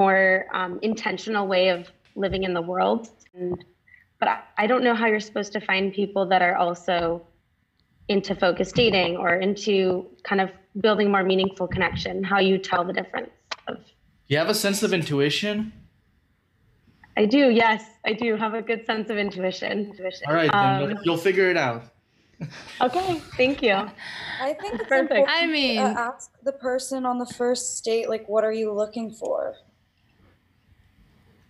[0.00, 3.10] more um, intentional way of living in the world.
[3.34, 3.62] And,
[4.18, 7.26] but I, I don't know how you're supposed to find people that are also
[8.08, 12.22] into focused dating or into kind of building more meaningful connection.
[12.24, 13.30] How you tell the difference
[13.68, 13.78] of
[14.28, 15.72] You have a sense of intuition.
[17.16, 19.72] I do, yes, I do have a good sense of intuition.
[19.90, 20.22] intuition.
[20.28, 21.82] All right, Um, you'll, you'll figure it out.
[22.80, 23.74] okay, thank you.
[23.74, 25.10] I think it's Perfect.
[25.12, 28.72] important I mean- to ask the person on the first date, like, what are you
[28.72, 29.54] looking for?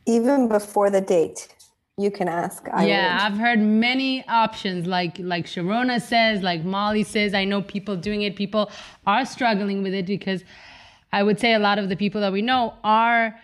[0.07, 1.48] Even before the date,
[1.96, 2.66] you can ask.
[2.72, 3.32] I yeah, would.
[3.32, 7.34] I've heard many options, like like Sharona says, like Molly says.
[7.34, 8.36] I know people doing it.
[8.36, 8.70] People
[9.07, 10.44] are struggling with it because
[11.12, 13.38] I would say a lot of the people that we know are,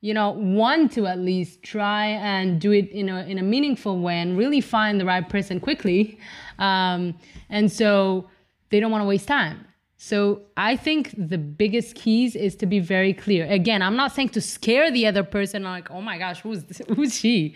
[0.00, 3.98] you know, want to at least try and do it in a in a meaningful
[4.00, 6.18] way and really find the right person quickly,
[6.58, 7.14] um,
[7.48, 8.28] and so
[8.70, 9.66] they don't want to waste time.
[10.04, 13.46] So I think the biggest keys is to be very clear.
[13.46, 16.64] Again, I'm not saying to scare the other person, like, oh my gosh, who's
[16.96, 17.54] who's she?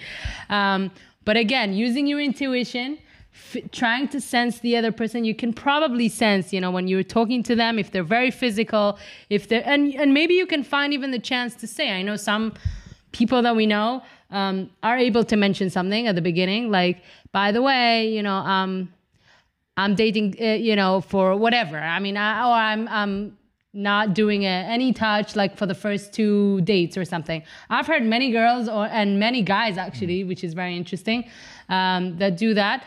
[0.49, 0.93] Um,
[1.25, 2.99] but again, using your intuition,
[3.35, 7.03] f- trying to sense the other person, you can probably sense, you know, when you're
[7.03, 8.97] talking to them, if they're very physical,
[9.29, 11.91] if they're, and and maybe you can find even the chance to say.
[11.91, 12.55] I know some
[13.11, 17.51] people that we know um, are able to mention something at the beginning, like, by
[17.51, 18.89] the way, you know, um,
[19.77, 21.79] I'm dating, uh, you know, for whatever.
[21.79, 23.37] I mean, I, or I'm, I'm
[23.75, 27.43] not doing a, any touch like for the first two dates or something.
[27.69, 31.29] I've heard many girls or and many guys actually, which is very interesting,
[31.69, 32.85] um, that do that.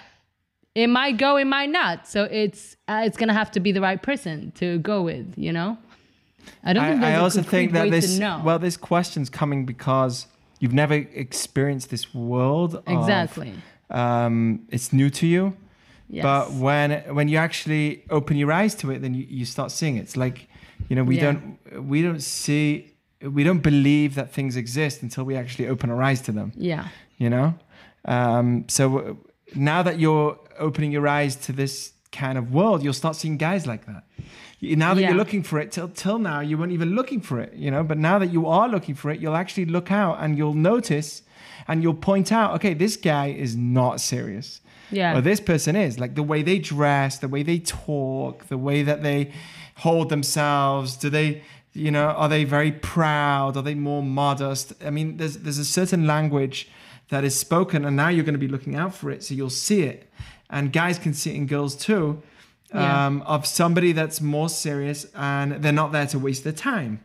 [0.76, 2.08] It might go, it might not.
[2.08, 5.54] So it's uh, it's gonna have to be the right person to go with, you
[5.54, 5.78] know.
[6.64, 10.26] I don't think I, there's I also think that this well, this question's coming because
[10.60, 12.76] you've never experienced this world.
[12.76, 13.54] of, Exactly.
[13.92, 15.56] um, it's new to you.
[16.10, 16.24] Yes.
[16.24, 19.96] But when when you actually open your eyes to it, then you, you start seeing
[19.98, 20.02] it.
[20.02, 20.48] It's like,
[20.90, 21.24] you know, we Yeah.
[21.32, 26.02] don't we don't see we don't believe that things exist until we actually open our
[26.02, 26.52] eyes to them.
[26.56, 26.88] yeah.
[27.18, 27.54] You know,
[28.06, 29.18] um, so
[29.56, 33.66] now that you're opening your eyes to this kind of world, you'll start seeing guys
[33.68, 34.04] like that.
[34.62, 35.10] Now that Yeah.
[35.10, 37.84] you're looking for it, till till now you weren't even looking for it, you know.
[37.84, 41.24] But now that you are looking for it, you'll actually look out and you'll notice,
[41.68, 44.62] and you'll point out, okay, this guy is not serious.
[44.92, 45.18] Yeah.
[45.18, 48.84] Or this person is like the way they dress, the way they talk, the way
[48.84, 49.32] that they
[49.76, 50.98] hold themselves.
[50.98, 53.58] Do they, you know, are they very proud?
[53.58, 54.74] Are they more modest?
[54.84, 56.70] I mean, there's there's a certain language
[57.10, 59.50] that is spoken, and now you're going to be looking out for it, so you'll
[59.50, 60.12] see it,
[60.50, 62.22] and guys can see it in girls too.
[62.74, 63.08] Yeah.
[63.08, 67.00] Um, of somebody that's more serious and they're not there to waste their time.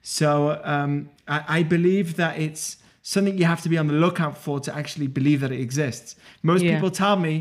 [0.00, 2.76] So um, I, I believe that it's
[3.12, 6.08] something you have to be on the lookout for to actually believe that it exists.
[6.42, 6.74] Most Yeah.
[6.74, 7.34] people tell me,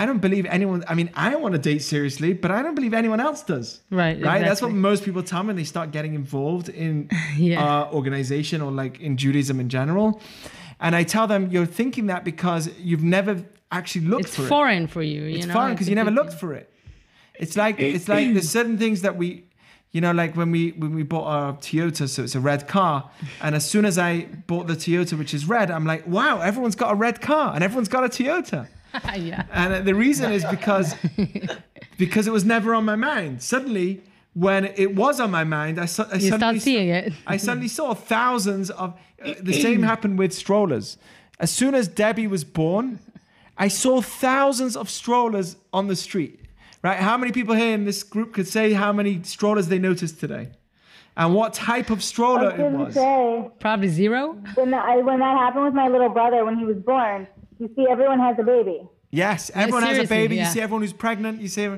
[0.00, 0.84] I don't believe anyone.
[0.92, 3.66] I mean, I want to date seriously, but I don't believe anyone else does.
[3.90, 4.42] Right, Right.
[4.48, 7.08] That's what most people tell me when they start getting involved in
[7.38, 7.64] Yeah.
[7.64, 10.20] uh, organization or like in Judaism in general.
[10.80, 13.32] And I tell them, you're thinking that because you've never
[13.78, 14.44] actually looked It's for it.
[14.44, 15.22] It's foreign for you.
[15.22, 15.54] you It's know?
[15.54, 16.66] foreign because you never looked for it.
[17.42, 19.28] It's like it's like there's certain things that we,
[19.94, 23.08] you know, like when we when we bought our Toyota, so it's a red car,
[23.40, 26.74] and as soon as I bought the Toyota, which is red, I'm like, wow, everyone's
[26.74, 28.66] got a red car and everyone's got a Toyota.
[29.16, 29.44] yeah.
[29.52, 30.96] And the reason is because
[31.96, 33.40] because it was never on my mind.
[33.40, 34.02] Suddenly,
[34.34, 37.12] when it was on my mind, I, su- I You suddenly start seeing it.
[37.24, 38.98] I suddenly saw thousands of.
[39.24, 40.98] Uh, the same happened with strollers.
[41.38, 42.98] As soon as Debbie was born,
[43.56, 46.40] I saw thousands of strollers on the street.
[46.84, 46.98] Right?
[46.98, 50.50] How many people here in this group could say how many strollers they noticed today,
[51.16, 52.94] and what type of stroller it couldn't was?
[52.94, 53.48] say.
[53.58, 54.34] Probably zero.
[54.54, 57.26] When that, I, when that happened with my little brother when he was born,
[57.58, 58.82] you see everyone has a baby.
[59.10, 60.36] Yes, everyone has a baby.
[60.36, 60.44] yeah.
[60.46, 61.40] You see everyone who's pregnant.
[61.40, 61.68] You see,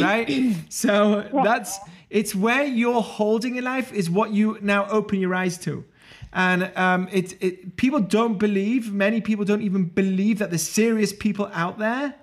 [0.00, 0.56] right?
[0.68, 1.78] so that's
[2.10, 5.84] it's where you're holding in life is what you now open your eyes to,
[6.32, 8.92] and um, it, it people don't believe.
[8.92, 12.16] Many people don't even believe that there's serious people out there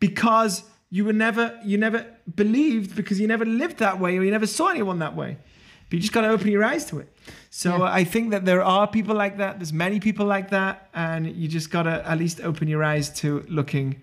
[0.00, 2.06] because you were never you never
[2.42, 5.38] believed because you never lived that way or you never saw anyone that way.
[5.88, 7.08] But you just got to open your eyes to it.
[7.50, 9.58] So I think that there are people like that.
[9.58, 13.10] There's many people like that, and you just got to at least open your eyes
[13.20, 14.00] to looking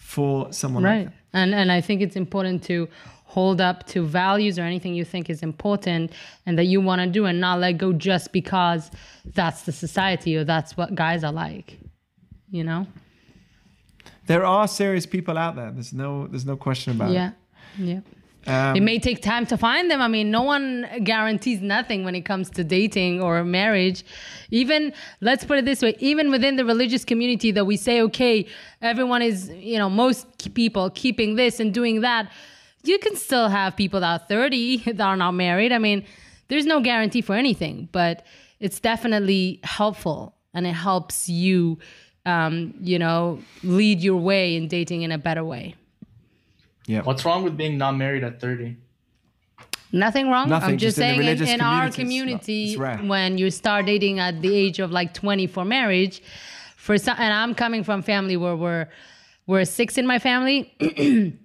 [0.00, 1.38] for someone like right that.
[1.40, 2.88] and and i think it's important to
[3.26, 6.10] hold up to values or anything you think is important
[6.46, 8.90] and that you want to do and not let go just because
[9.34, 11.78] that's the society or that's what guys are like
[12.50, 12.86] you know
[14.26, 15.70] There are serious people out there.
[15.70, 17.14] There's no there's no question about it.
[17.14, 17.30] yeah
[17.78, 18.04] yeah it.
[18.46, 20.00] Um, it may take time to find them.
[20.00, 24.02] I mean, no one guarantees nothing when it comes to dating or marriage.
[24.50, 28.46] Even, let's put it this way, even within the religious community that we say, okay,
[28.80, 32.30] everyone is, you know, most people keeping this and doing that,
[32.82, 35.72] you can still have people that are 30 that are not married.
[35.72, 36.04] I mean,
[36.48, 38.24] there's no guarantee for anything, but
[38.58, 41.78] it's definitely helpful and it helps you,
[42.26, 45.74] um, you know, lead your way in dating in a better way.
[46.86, 47.02] Yeah.
[47.02, 48.76] What's wrong with being not married at 30?
[49.92, 50.48] Nothing wrong.
[50.48, 53.02] Nothing, I'm just, just in saying in, religious in our community, it's not- community, it's
[53.02, 53.08] rare.
[53.08, 56.22] when you start dating at the age of like 20 for marriage,
[56.76, 58.88] for some, and I'm coming from family where we're
[59.46, 60.72] we're six in my family.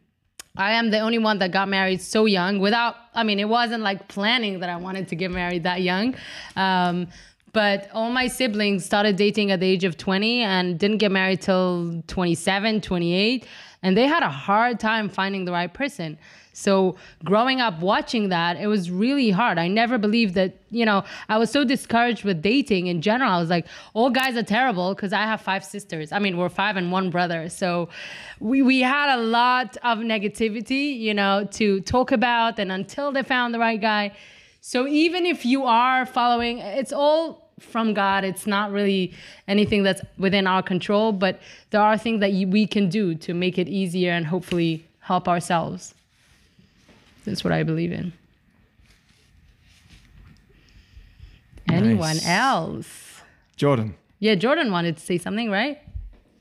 [0.58, 3.84] I am the only one that got married so young without, I mean, it wasn't
[3.84, 6.16] like planning that I wanted to get married that young.
[6.56, 7.08] Um,
[7.56, 11.40] but all my siblings started dating at the age of 20 and didn't get married
[11.40, 13.48] till 27, 28.
[13.82, 16.18] And they had a hard time finding the right person.
[16.52, 19.58] So growing up watching that, it was really hard.
[19.58, 23.32] I never believed that, you know, I was so discouraged with dating in general.
[23.32, 26.12] I was like, all guys are terrible because I have five sisters.
[26.12, 27.48] I mean, we're five and one brother.
[27.48, 27.88] So
[28.42, 32.60] we, we had a lot of negativity, you know, to talk about.
[32.60, 34.12] And until they found the right guy.
[34.60, 38.24] So even if you are following, it's all from God.
[38.24, 39.14] It's not really
[39.48, 41.40] anything that's within our control, but
[41.70, 45.94] there are things that we can do to make it easier and hopefully help ourselves.
[47.26, 48.14] That's what I believe in.
[51.70, 52.28] Anyone Nice.
[52.28, 53.22] else?
[53.56, 53.96] Jordan.
[54.20, 55.80] Yeah, Jordan wanted to say something, right?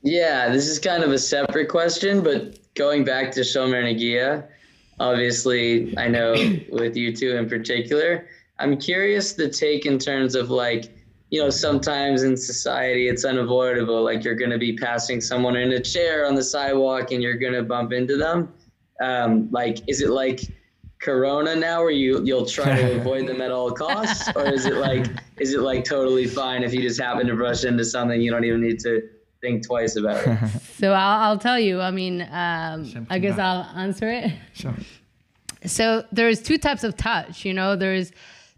[0.03, 4.45] Yeah, this is kind of a separate question, but going back to Shomer Nagia,
[4.99, 6.33] obviously, I know
[6.71, 8.27] with you two in particular,
[8.59, 10.95] I'm curious the take in terms of like,
[11.35, 14.01] you know, sometimes in society it's unavoidable.
[14.01, 17.35] Like you're going to be passing someone in a chair on the sidewalk and you're
[17.35, 18.53] going to bump into them.
[19.01, 20.39] Um, like, is it like
[21.01, 24.75] Corona now, where you you'll try to avoid them at all costs, or is it
[24.75, 25.07] like
[25.37, 28.45] is it like totally fine if you just happen to brush into something you don't
[28.45, 29.01] even need to
[29.41, 30.39] think twice about it?
[30.79, 31.81] So I'll, I'll tell you.
[31.81, 34.31] I mean, um, I guess I'll answer it.
[34.53, 34.73] Sure.
[35.65, 37.43] So there's two types of touch.
[37.43, 38.13] You know, there's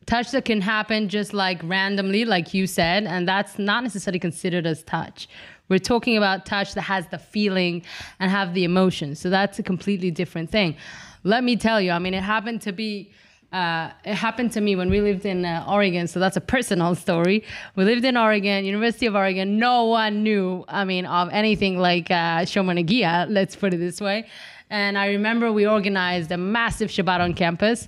[0.07, 4.65] touch that can happen just like randomly, like you said, and that's not necessarily considered
[4.65, 5.27] as touch.
[5.69, 7.83] We're talking about touch that has the feeling
[8.19, 9.15] and have the emotion.
[9.15, 10.75] So that's a completely different thing.
[11.23, 11.91] Let me tell you.
[11.91, 13.11] I mean, it happened to be.
[13.51, 16.95] Uh, it happened to me when we lived in uh, Oregon, so that's a personal
[16.95, 17.45] story.
[17.75, 19.57] We lived in Oregon, University of Oregon.
[19.57, 24.01] No one knew, I mean, of anything like uh, Shomer Nagia, let's put it this
[24.01, 24.27] way.
[24.69, 27.87] And I remember we organized a massive Shabbat on campus.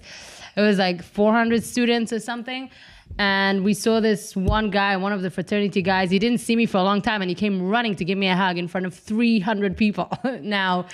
[0.59, 2.69] It was like 400 students or something.
[3.17, 6.11] And we saw this one guy, one of the fraternity guys.
[6.11, 8.27] He didn't see me for a long time and he came running to give me
[8.27, 10.07] a hug in front of 300 people.
[10.41, 10.85] now,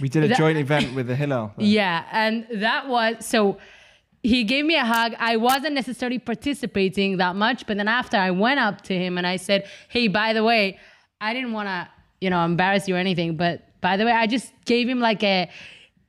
[0.00, 1.52] We did a That- joint event with the Hillel.
[1.58, 3.40] yeah, and that was so.
[4.22, 5.10] He gave me a hug.
[5.30, 9.26] I wasn't necessarily participating that much, but then after I went up to him and
[9.26, 9.60] I said,
[9.94, 10.78] "Hey, by the way,
[11.20, 11.88] I didn't want to,
[12.20, 15.22] you know, embarrass you or anything, but by the way, I just gave him like
[15.22, 15.48] a,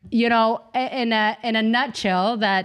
[0.10, 2.64] you know, in a in a nutshell that,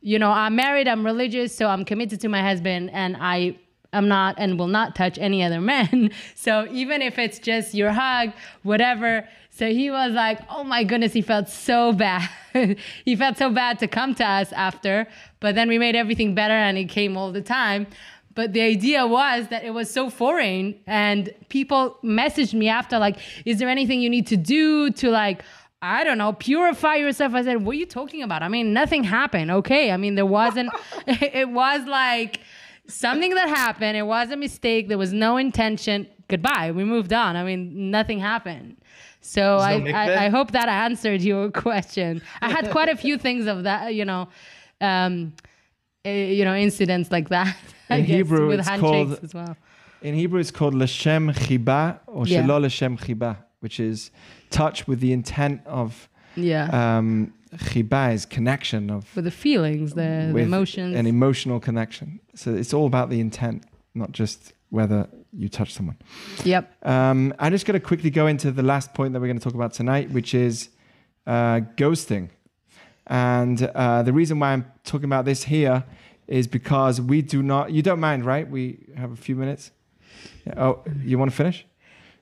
[0.00, 3.58] you know, I'm married, I'm religious, so I'm committed to my husband, and I
[3.92, 6.10] am not and will not touch any other men.
[6.34, 8.32] So even if it's just your hug,
[8.62, 9.28] whatever.
[9.50, 12.28] So he was like, oh my goodness, he felt so bad.
[13.04, 15.06] he felt so bad to come to us after,
[15.40, 17.86] but then we made everything better and he came all the time.
[18.34, 23.18] But the idea was that it was so foreign, and people messaged me after, like,
[23.44, 25.42] is there anything you need to do to, like,
[25.82, 27.34] I don't know, purify yourself?
[27.34, 28.42] I said, what are you talking about?
[28.42, 29.90] I mean, nothing happened, okay?
[29.92, 30.70] I mean, there wasn't,
[31.06, 32.40] it was like
[32.86, 33.96] something that happened.
[33.96, 34.88] It was a mistake.
[34.88, 36.06] There was no intention.
[36.28, 36.72] Goodbye.
[36.72, 37.36] We moved on.
[37.36, 38.76] I mean, nothing happened.
[39.22, 39.74] So I?
[39.90, 42.22] I, I hope that answered your question.
[42.40, 44.28] I had quite a few things of that, you know,
[44.80, 45.34] um,
[46.04, 47.56] eh, you know, incidents like that.
[47.90, 49.56] In guess, Hebrew, with it's called as well.
[50.02, 52.42] In Hebrew, it's called Lashem Chiba or Yeah.
[52.42, 54.10] Shelo Lashem Chiba, which is
[54.50, 56.68] touch with the intent of Yeah.
[56.98, 60.94] um, Chibai's connection of With the feelings, the, the emotions.
[60.96, 62.20] an emotional connection.
[62.34, 63.64] So it's all about the intent.
[63.94, 65.96] not just whether you touch someone.
[66.44, 66.86] Yep.
[66.86, 69.42] Um, I'm just going to quickly go into the last point that we're going to
[69.42, 70.68] talk about tonight, which is
[71.26, 72.28] uh, ghosting.
[73.08, 75.82] And uh, the reason why I'm talking about this here
[76.28, 78.48] is because we do not, you don't mind, right?
[78.48, 79.72] We have a few minutes.
[80.56, 81.66] Oh, you want to finish?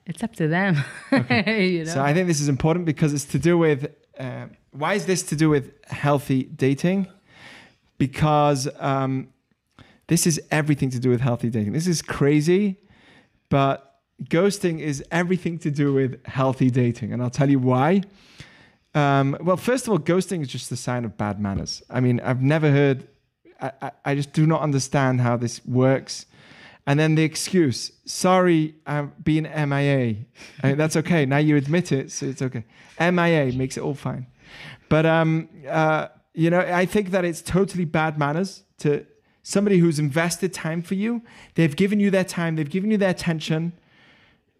[0.09, 0.75] It's up to them.
[1.47, 1.91] you know?
[1.91, 5.21] So I think this is important because it's to do with uh, why is this
[5.23, 7.07] to do with healthy dating?
[7.99, 9.29] Because um,
[10.07, 11.73] this is everything to do with healthy dating.
[11.73, 12.77] This is crazy,
[13.49, 18.01] but ghosting is everything to do with healthy dating, and I'll tell you why.
[18.95, 21.83] Um, well, first of all, ghosting is just a sign of bad manners.
[21.87, 23.07] I mean, I've never heard.
[23.61, 26.25] I, I, I just do not understand how this works.
[26.89, 30.25] And then the excuse, sorry, I'm being MIA.
[30.63, 31.23] Mean, that's okay.
[31.23, 32.65] Now you admit it, so it's okay.
[32.99, 34.25] MIA makes it all fine.
[34.89, 39.05] But um, uh, you know, I think that it's totally bad manners to
[39.43, 41.21] somebody who's invested time for you.
[41.53, 42.55] They've given you their time.
[42.55, 43.73] They've given you their attention.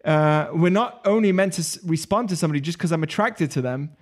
[0.04, 3.96] Uh, we're not only meant to respond to somebody just because I'm attracted to them.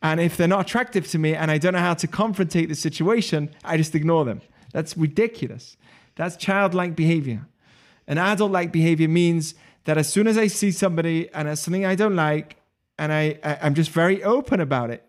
[0.00, 2.76] And if they're not attractive to me and I don't know how to confrontate the
[2.76, 4.40] situation, I just ignore them.
[4.72, 5.76] That's ridiculous.
[6.16, 7.46] That's childlike behavior.
[8.06, 9.54] An adult like behavior means
[9.84, 12.56] that as soon as I see somebody and it's something I don't like,
[12.98, 15.02] and I, I I'm just very open about it.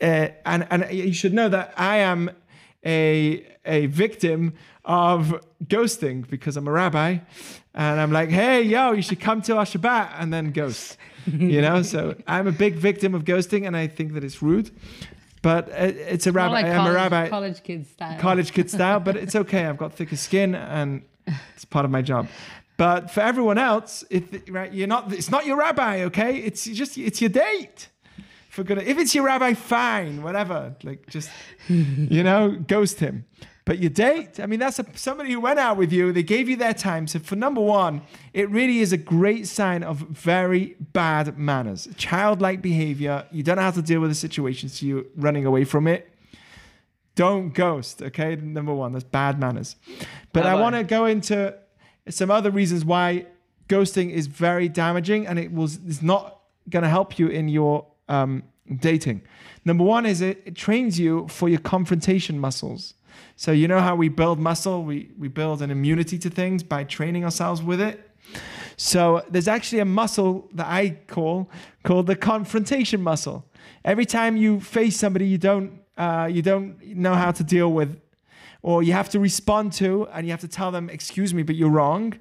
[0.00, 2.30] Uh, and and you should know that I am
[2.84, 4.52] a a victim
[4.84, 7.18] of ghosting because I'm a rabbi,
[7.74, 10.96] and I'm like, hey yo, you should come to our Shabbat, and then ghost.
[11.26, 14.70] You know, so I'm a big victim of ghosting, and I think that it's rude.
[15.40, 16.52] But it- it's a rabbi.
[16.52, 18.18] like I'm a rabbi college kid style.
[18.20, 19.64] college kid style, but it's okay.
[19.64, 21.00] I've got thicker skin and
[21.54, 22.28] it's part of my job.
[22.76, 26.38] But for everyone else, if right, you're not, it's not your rabbi, okay?
[26.38, 27.88] It's just it's your date.
[28.50, 30.74] For good, if it's your rabbi, fine, whatever.
[30.82, 31.30] Like just
[31.68, 33.26] you know, ghost him.
[33.64, 36.12] But your date, I mean, that's a, somebody who went out with you.
[36.12, 37.06] They gave you their time.
[37.06, 38.02] So for number one,
[38.34, 43.26] it really is a great sign of very bad manners, childlike behavior.
[43.30, 46.13] You don't know how to deal with the situation, so you're running away from it.
[47.14, 48.36] Don't ghost, okay?
[48.36, 49.76] Number one, that's bad manners.
[50.32, 51.54] But I want to go into
[52.08, 53.26] some other reasons why
[53.68, 57.86] ghosting is very damaging and it was is not going to help you in your
[58.08, 58.42] um,
[58.80, 59.22] dating.
[59.64, 62.94] Number one is it, it trains you for your confrontation muscles.
[63.36, 66.84] So you know how we build muscle, we we build an immunity to things by
[66.84, 68.10] training ourselves with it.
[68.76, 71.48] So there's actually a muscle that I call
[71.84, 73.44] called the confrontation muscle.
[73.84, 78.00] Every time you face somebody you don't uh, you don't know how to deal with,
[78.62, 81.56] or you have to respond to, and you have to tell them, "Excuse me, but
[81.56, 82.14] you're wrong."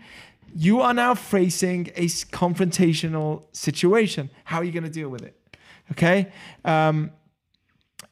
[0.56, 4.30] You are now facing a confrontational situation.
[4.44, 5.36] How are you going to deal with it?
[5.92, 6.32] Okay.
[6.64, 7.12] Um,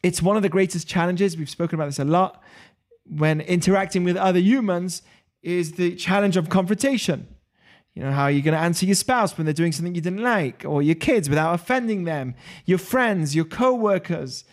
[0.01, 1.37] it's one of the greatest challenges.
[1.37, 2.41] We've spoken about this a lot.
[3.07, 5.03] When interacting with other humans,
[5.43, 7.27] is the challenge of confrontation.
[7.95, 10.01] You know, how are you going to answer your spouse when they're doing something you
[10.01, 12.35] didn't like, or your kids without offending them,
[12.65, 14.45] your friends, your co-workers,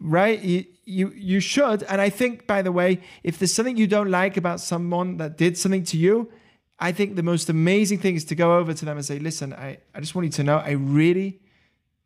[0.00, 0.40] right?
[0.40, 1.82] You, you, you should.
[1.84, 5.36] And I think, by the way, if there's something you don't like about someone that
[5.36, 6.30] did something to you,
[6.78, 9.52] I think the most amazing thing is to go over to them and say, listen,
[9.52, 11.40] I, I just want you to know I really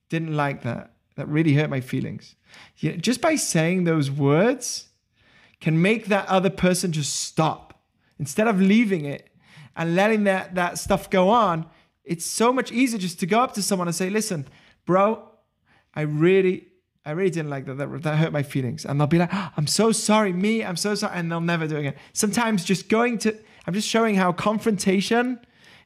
[0.08, 0.92] didn't like that.
[1.16, 2.34] That really hurt my feelings.
[2.78, 4.88] You know, just by saying those words
[5.60, 7.80] can make that other person just stop.
[8.18, 9.30] Instead of leaving it
[9.76, 11.66] and letting that, that stuff go on,
[12.04, 14.46] it's so much easier just to go up to someone and say, listen,
[14.84, 15.26] bro,
[15.94, 16.68] I really,
[17.06, 17.78] I really didn't like that.
[17.78, 18.84] That, that hurt my feelings.
[18.84, 21.16] And they'll be like, "Oh, I'm so sorry, me, I'm so sorry.
[21.16, 21.94] And they'll never do it again.
[22.12, 23.34] Sometimes just going to,
[23.66, 25.38] I'm just showing how confrontation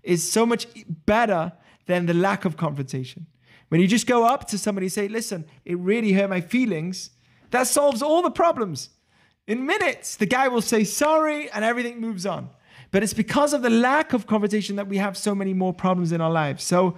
[0.02, 0.66] is so much
[1.04, 1.52] better
[1.86, 3.26] than the lack of confrontation.
[3.68, 7.10] When you just go up to somebody and say, listen, it really hurt my feelings,
[7.50, 8.88] that solves all the problems.
[9.46, 12.48] In minutes, the guy will say sorry and everything moves on.
[12.90, 16.12] But it's because of the lack of confrontation that we have so many more problems
[16.12, 16.64] in our lives.
[16.64, 16.96] So,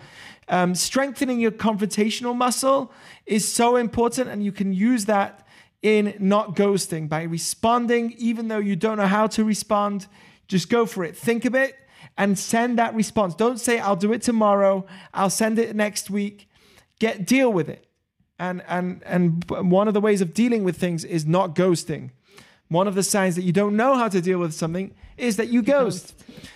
[0.49, 2.93] um, strengthening your confrontational muscle
[3.27, 5.47] is so important, and you can use that
[5.83, 10.07] in not ghosting by responding, even though you don't know how to respond.
[10.49, 11.17] Just go for it.
[11.17, 11.77] Think of it
[12.17, 13.35] and send that response.
[13.35, 16.49] Don't say, I'll do it tomorrow, I'll send it next week.
[16.99, 17.87] Get deal with it.
[18.39, 22.11] And and and one of the ways of dealing with things is not ghosting.
[22.73, 25.49] One of the signs that you don't know how to deal with something is that
[25.49, 26.15] you ghost.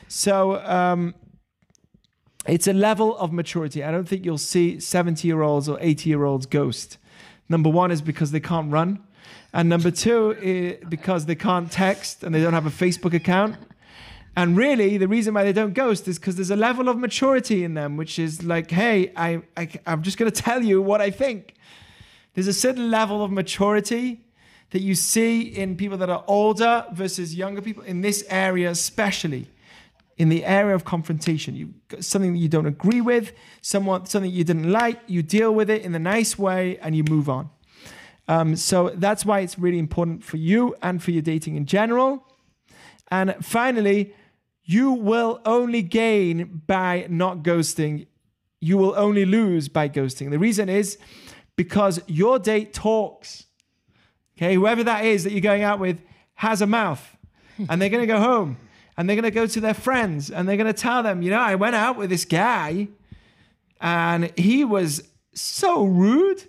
[0.09, 1.15] So um,
[2.47, 3.85] it's a level of maturity.
[3.85, 6.97] I don't think you'll see 70 year olds or 80 year olds ghost.
[7.51, 9.01] Number one is because they can't run.
[9.53, 13.57] And number two, is because they can't text and they don't have a Facebook account.
[14.37, 17.63] And really, the reason why they don't ghost is because there's a level of maturity
[17.63, 21.01] in them, which is like, hey, I, I, I'm just going to tell you what
[21.03, 21.55] I think.
[22.35, 24.26] There's a certain level of maturity
[24.71, 29.49] that you see in people that are older versus younger people in this area, especially
[30.17, 31.55] in the area of confrontation.
[31.55, 33.33] You something that you don't agree with,
[33.63, 37.05] someone something you didn't like, you deal with it in a nice way and you
[37.05, 37.51] move on.
[38.29, 42.25] Um, so that's why it's really important for you and for your dating in general.
[43.09, 44.15] And finally,
[44.65, 48.07] you will only gain by not ghosting.
[48.61, 50.31] You will only lose by ghosting.
[50.31, 50.99] The reason is
[51.55, 53.46] because your date talks.
[54.39, 56.01] Okay, whoever that is that you're going out with
[56.35, 57.17] has a mouth
[57.69, 58.59] and they're going to go home
[58.97, 61.31] and they're going to go to their friends and they're going to tell them, you
[61.31, 62.89] know, I went out with this guy
[63.81, 65.03] and he was
[65.35, 66.43] so rude.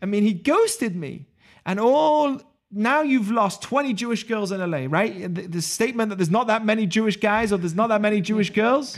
[0.00, 1.26] I mean, he ghosted me.
[1.64, 2.40] And all
[2.70, 5.34] now you've lost 20 Jewish girls in LA, right?
[5.34, 8.20] The, the, statement that there's not that many Jewish guys or there's not that many
[8.20, 8.96] Jewish girls.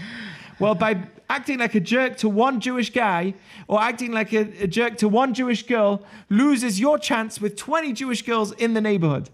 [0.61, 3.35] Well, by acting like a jerk to one Jewish guy
[3.69, 7.93] or acting like a, a jerk to one Jewish girl loses your chance with 20
[7.93, 9.31] Jewish girls in the neighborhood.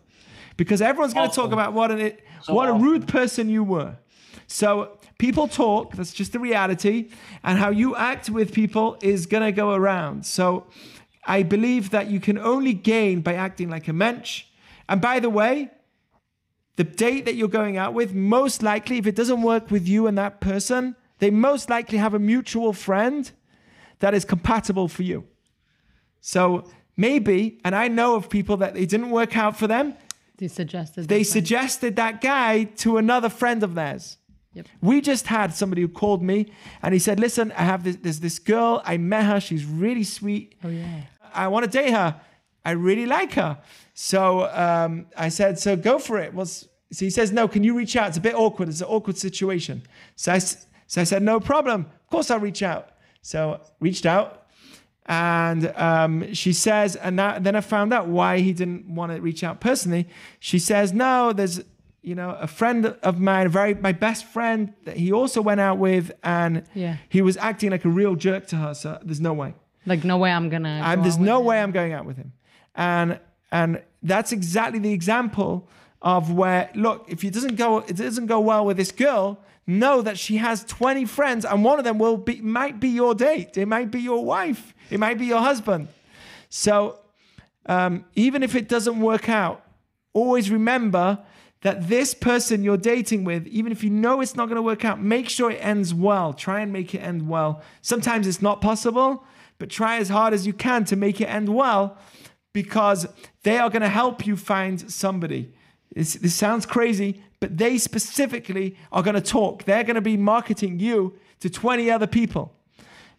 [0.57, 2.13] Because everyone's going to talk about what an
[2.43, 2.81] so what awful.
[2.81, 3.97] a rude person you were.
[4.47, 7.11] So people talk, that's just the reality,
[7.45, 10.27] and how you act with people is going to go around.
[10.27, 10.67] So
[11.25, 14.45] I believe that you can only gain by acting like a mensch.
[14.89, 15.71] And by the way,
[16.77, 20.07] the date that you're going out with, most likely, if it doesn't work with you
[20.07, 23.31] and that person, they most likely have a mutual friend
[24.01, 25.25] that is compatible for you.
[26.21, 29.95] So maybe, and I know of people that it didn't work out for them,
[30.39, 31.07] they suggested.
[31.07, 34.17] They suggested that guy to another friend of theirs.
[34.55, 34.67] Yep.
[34.81, 36.47] We just had somebody who called me
[36.83, 37.97] and he said, "Listen, I have this.
[37.97, 38.83] There's this girl.
[38.85, 39.39] I met her.
[39.39, 40.57] She's really sweet.
[40.65, 41.03] Oh yeah.
[41.35, 42.21] I want to date her.
[42.65, 43.59] I really like her."
[43.95, 46.67] So um, I said, "So go for it." Well, so
[46.99, 47.47] he says, "No.
[47.47, 48.09] Can you reach out?
[48.09, 48.69] It's a bit awkward.
[48.71, 49.83] It's an awkward situation."
[50.17, 50.41] So I,
[50.91, 51.81] so I said, "No problem.
[51.83, 52.85] Of course I'll reach out."
[53.23, 54.37] So reached out.
[55.07, 59.21] And um, she says, and that, then I found out why he didn't want to
[59.21, 60.07] reach out personally.
[60.39, 61.61] She says, no, there's,
[62.03, 65.79] you know, a friend of mine, very my best friend that he also went out
[65.79, 66.99] with, and yeah.
[67.09, 68.73] he was acting like a real jerk to her.
[68.73, 69.55] So there's no way.
[69.85, 70.97] Like no way I'm gonna.
[71.03, 72.33] There's no way I'm going out with him.
[72.77, 73.19] And
[73.51, 75.69] and that's exactly the example
[76.03, 80.03] of where look, if it doesn't go, it doesn't go well with this girl, know
[80.03, 83.57] that she has 20 friends and one of them will be might be your date.
[83.57, 84.75] It might be your wife.
[84.91, 85.89] It might be your husband.
[86.49, 86.99] So
[87.67, 89.65] um, even if it doesn't work out
[90.13, 91.19] always remember
[91.63, 94.85] that this person you're dating with even if you know it's not going to work
[94.85, 96.33] out make sure it ends well.
[96.33, 97.63] Try and make it end well.
[97.83, 99.25] Sometimes it's not possible
[99.59, 101.97] but try as hard as you can to make it end well
[102.53, 103.07] because
[103.43, 105.53] they are going to help you find somebody.
[105.95, 109.65] This, this sounds crazy, but they specifically are going to talk.
[109.65, 112.55] They're going to be marketing you to 20 other people.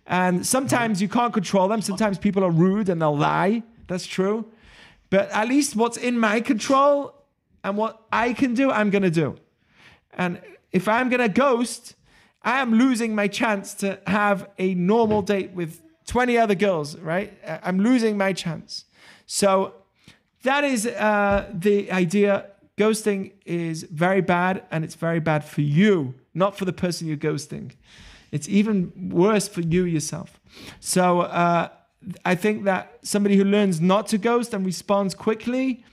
[0.05, 1.81] And sometimes you can't control them.
[1.81, 3.63] Sometimes people are rude and they'll lie.
[3.87, 4.45] That's true.
[5.09, 7.15] But at least what's in my control
[7.63, 9.37] and what I can do, I'm going to do.
[10.13, 10.41] And
[10.71, 11.95] if I'm going to ghost,
[12.43, 17.33] I am losing my chance to have a normal date with 20 other girls, right?
[17.63, 18.85] I'm losing my chance.
[19.25, 19.75] So
[20.43, 26.15] that is uh, the idea ghosting is very bad and it's very bad for you,
[26.33, 27.73] not for the person you're ghosting.
[28.31, 30.39] It's even worse for you yourself.
[30.79, 31.69] So uh,
[32.25, 35.83] I think that somebody who learns not to ghost and responds quickly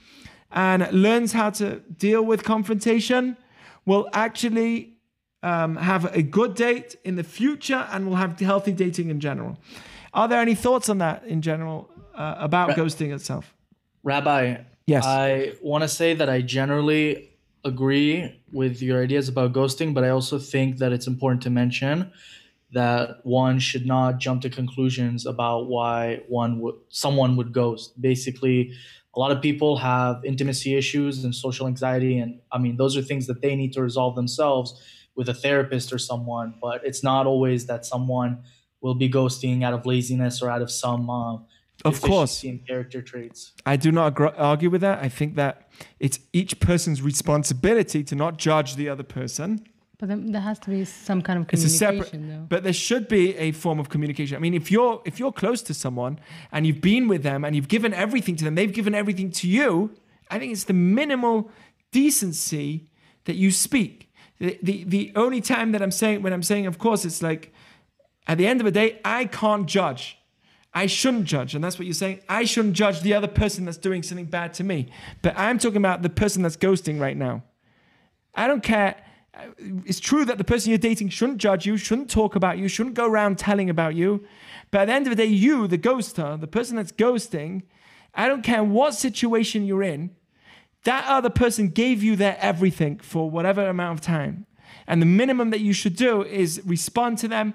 [0.51, 3.37] and learns how to deal with confrontation
[3.85, 4.97] will actually
[5.43, 9.57] um, have a good date in the future and will have healthy dating in general.
[10.13, 13.53] Are there any thoughts on that in general uh, about Ra- ghosting itself?
[14.03, 14.57] Rabbi,
[14.89, 15.05] Yes.
[15.05, 17.31] I want to say that I generally
[17.63, 22.11] agree with your ideas about ghosting, but I also think that it's important to mention
[22.71, 27.99] that one should not jump to conclusions about why one would someone would ghost.
[28.01, 28.73] Basically,
[29.15, 33.01] a lot of people have intimacy issues and social anxiety and I mean those are
[33.01, 34.79] things that they need to resolve themselves
[35.15, 38.43] with a therapist or someone, but it's not always that someone
[38.81, 41.37] will be ghosting out of laziness or out of some uh,
[41.85, 42.43] of course.
[42.43, 43.53] and character traits.
[43.65, 44.99] I do not agr- argue with that.
[45.03, 45.69] I think that
[45.99, 49.65] it's each person's responsibility to not judge the other person.
[49.99, 52.45] But then there has to be some kind of communication it's a separate, though.
[52.47, 54.37] but there should be a form of communication.
[54.37, 56.19] I mean if you're if you're close to someone
[56.53, 59.47] and you've been with them and you've given everything to them they've given everything to
[59.47, 59.93] you
[60.31, 61.51] i think it's the minimal
[61.91, 62.87] decency
[63.25, 64.05] that you speak.
[64.39, 67.53] The, the, the only time that i'm saying when i'm saying of course it's like
[68.25, 70.17] at the end of the day i can't judge
[70.79, 71.55] I shouldn't judge.
[71.55, 72.21] And that's what you're saying.
[72.29, 74.87] I shouldn't judge the other person that's doing something bad to me.
[75.21, 77.43] But I'm talking about the person that's ghosting right now.
[78.33, 78.95] I don't care.
[79.57, 82.95] It's true that the person you're dating shouldn't judge you, shouldn't talk about you, shouldn't
[82.95, 84.25] go around telling about you.
[84.71, 87.63] But at the end of the day, you, the ghoster, the person that's ghosting,
[88.15, 90.11] I don't care what situation you're in,
[90.85, 94.45] that other person gave you their everything for whatever amount of time.
[94.87, 97.53] And the minimum that you should do is respond to them,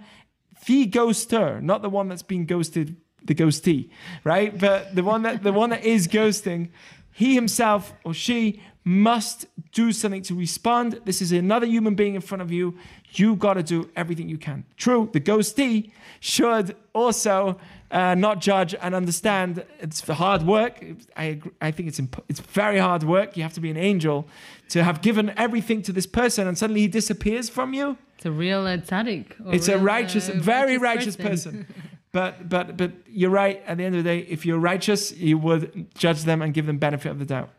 [0.66, 3.88] the ghoster, not the one that's being ghosted, the ghostee,
[4.24, 4.56] right?
[4.58, 6.68] But the one that the one that is ghosting,
[7.12, 11.00] he himself or she must do something to respond.
[11.06, 12.76] This is another human being in front of you.
[13.12, 14.64] You got to do everything you can.
[14.76, 15.90] True, the ghostee
[16.20, 17.58] should also
[17.90, 20.84] uh, not judge and understand it's hard work.
[21.16, 23.36] I agree, I think it's imp- it's very hard work.
[23.36, 24.26] You have to be an angel
[24.70, 27.96] to have given everything to this person and suddenly he disappears from you.
[28.16, 29.26] It's a real uh, tzaddik.
[29.46, 31.66] or It's a righteous, uh, very righteous person.
[32.14, 33.60] But but but you're right.
[33.66, 36.64] At the end of the day, if you're righteous, you would judge them and give
[36.66, 37.50] them benefit of the doubt.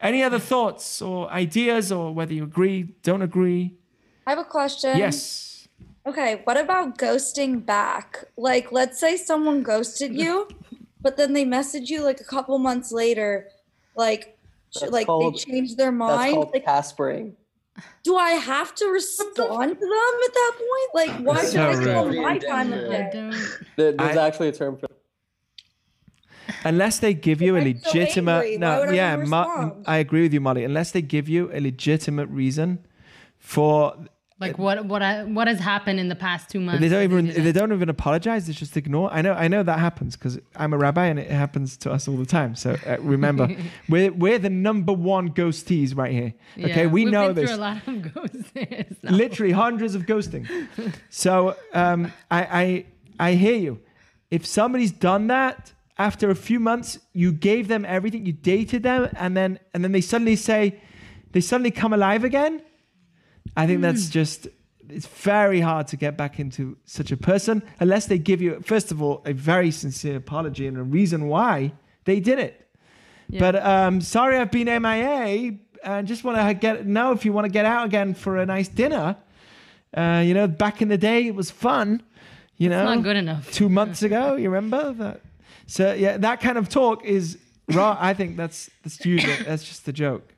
[0.00, 3.74] Any other thoughts or ideas, or whether you agree, don't agree?
[4.26, 4.96] I have a question.
[4.96, 5.68] Yes.
[6.06, 8.24] Okay, what about ghosting back?
[8.38, 10.48] Like, let's say someone ghosted you,
[11.02, 13.48] but then they message you like a couple months later,
[13.96, 14.38] like,
[14.80, 16.10] That's like called- they changed their mind.
[16.12, 16.34] That's mind.
[16.36, 17.36] called Like, caspering.
[18.02, 19.52] Do I have to respond to them
[20.26, 20.90] at that point?
[20.94, 22.22] Like, why should I so give them rude.
[22.22, 23.32] my time of day?
[23.76, 24.88] There- There's actually a term for
[26.64, 28.56] Unless they give you a legitimate, angry.
[28.56, 30.64] Why no, would I yeah, even I agree with you, Molly.
[30.64, 32.84] Unless they give you a legitimate reason
[33.38, 33.96] for,
[34.40, 36.80] Like what what I, what has happened in the past two months?
[36.80, 38.46] they don't even they don't even apologize.
[38.46, 39.12] They just ignore.
[39.12, 42.08] I know, I know that happens because I'm a rabbi and it happens to us
[42.08, 42.54] all the time.
[42.54, 43.48] So uh, remember,
[43.88, 46.32] we're we're the number one ghosties right here.
[46.58, 47.50] Okay, Yeah, we we've know been this.
[47.50, 49.02] Through a lot of ghosts.
[49.02, 50.48] literally hundreds of ghosting.
[51.10, 52.86] So um, I,
[53.20, 53.80] I I hear you.
[54.30, 59.08] If somebody's done that after a few months, you gave them everything, you dated them,
[59.16, 60.80] and then and then they suddenly say,
[61.32, 62.62] they suddenly come alive again.
[63.56, 64.48] I think that's just
[64.88, 68.90] it's very hard to get back into such a person unless they give you first
[68.90, 71.72] of all a very sincere apology and a reason why
[72.04, 72.68] they did it.
[73.38, 75.58] But um, sorry, I've been MIA.
[75.82, 78.44] And just want to get know if you want to get out again for a
[78.44, 79.16] nice dinner.
[79.96, 82.02] Uh, you know, back in the day, it was fun.
[82.58, 83.50] You It's know, not good enough.
[83.50, 85.20] Two months ago, you remember that?
[85.66, 87.38] So yeah, that kind of talk is
[87.72, 87.96] raw.
[87.98, 90.34] I think that's that's usually that's just a joke.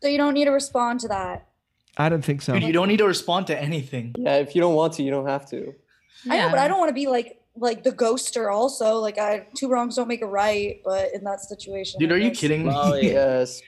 [0.00, 1.48] So you don't need to respond to that.
[1.96, 2.52] I don't think so.
[2.54, 4.14] Dude, you don't need to respond to anything.
[4.18, 5.74] Yeah, if you don't want to, you don't have to.
[6.30, 8.52] I know, but I don't want to be like like the ghoster.
[8.52, 10.80] Also, like I two wrongs don't make a right.
[10.84, 12.70] But in that situation, Dude, I are you kidding me?
[12.70, 13.62] Molly, Yes.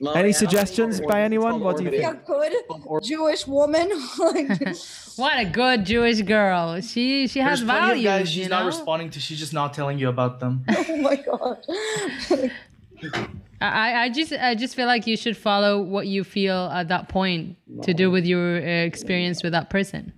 [0.00, 1.60] Molly, Any I- suggestions by anyone?
[1.60, 2.24] What do you Be a think?
[2.24, 2.52] good
[3.02, 3.90] Jewish woman.
[5.16, 6.80] What a good Jewish girl.
[6.82, 8.04] She she has There's plenty values.
[8.04, 9.20] of guys she's you not responding to.
[9.20, 10.64] She's just not telling you about them.
[10.68, 11.58] oh my god.
[13.60, 17.08] I, I just I just feel like you should follow what you feel at that
[17.08, 20.12] point to do with your uh, experience with that person.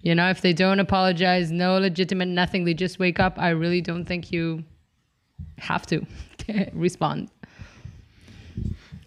[0.00, 3.38] You know, if they don't apologize, no legitimate nothing, they just wake up.
[3.38, 4.64] I really don't think you
[5.58, 6.06] have to
[6.72, 7.30] respond.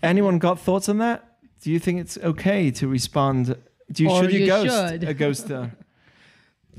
[0.03, 1.25] Anyone got thoughts on that?
[1.61, 3.57] Do you think it's okay to respond?
[3.91, 5.03] Do you Or should you, you ghost should.
[5.03, 5.71] a ghoster?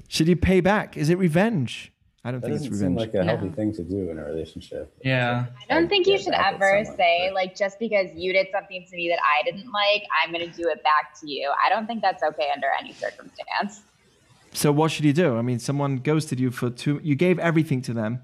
[0.08, 0.96] should you pay back?
[0.96, 1.92] Is it revenge?
[2.22, 4.24] I don't That think it's doesn't seem like a healthy thing to do in a
[4.24, 4.92] relationship.
[5.02, 5.46] Yeah.
[5.70, 6.96] I don't think you Get should ever someone.
[6.98, 10.46] say, like, just because you did something to me that I didn't like, I'm going
[10.50, 11.50] to do it back to you.
[11.64, 13.80] I don't think that's okay under any circumstance.
[14.52, 15.36] So what should you do?
[15.38, 17.00] I mean, someone ghosted you for two.
[17.02, 18.20] You gave everything to them.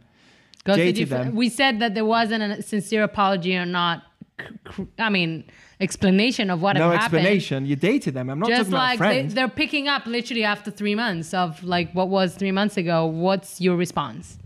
[0.64, 1.34] Ghosted you for- them.
[1.34, 4.02] We said that there wasn't a sincere apology or not.
[4.40, 5.44] C- cr- I mean,
[5.80, 7.20] explanation of what no had happened.
[7.20, 7.66] explanation.
[7.66, 8.30] You dated them.
[8.30, 9.34] I'm not Just talking like they, friends.
[9.34, 13.06] they're picking up literally after three months of like what was three months ago.
[13.06, 14.38] What's your response?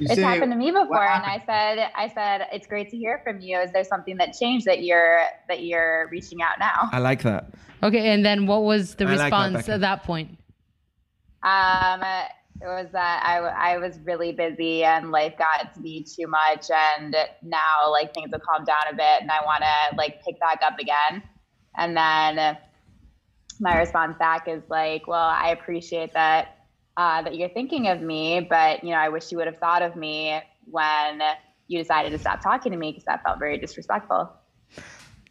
[0.00, 3.40] it's happened to me before, and I said, I said, it's great to hear from
[3.40, 3.58] you.
[3.58, 6.88] Is there something that changed that you're that you're reaching out now?
[6.92, 7.50] I like that.
[7.82, 10.38] Okay, and then what was the I like that, response at that point?
[11.42, 12.00] Um,
[12.60, 16.66] it was that I, I was really busy and life got to be too much,
[16.70, 20.40] and now like things have calmed down a bit, and I want to like pick
[20.40, 21.22] back up again.
[21.76, 22.58] And then
[23.60, 26.58] my response back is like, well, I appreciate that
[26.96, 29.82] uh, that you're thinking of me, but you know, I wish you would have thought
[29.82, 31.20] of me when
[31.68, 34.32] you decided to stop talking to me because that felt very disrespectful.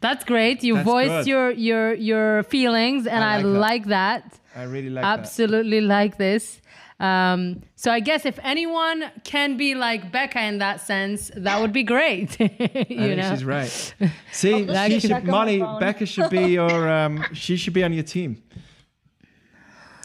[0.00, 0.62] That's great.
[0.62, 1.26] You That's voiced good.
[1.26, 4.30] your your your feelings, and I I, like like that.
[4.30, 4.60] that.
[4.60, 5.18] I really like that.
[5.18, 6.60] Absolutely like this.
[7.00, 11.72] Um, so I guess if anyone can be like Becca in that sense, that would
[11.72, 12.38] be great.
[12.40, 13.94] you I think know, she's right.
[14.32, 15.62] See, Like- she should, Molly.
[15.78, 16.88] Becca should be your.
[16.90, 18.42] Um, she should be on your team.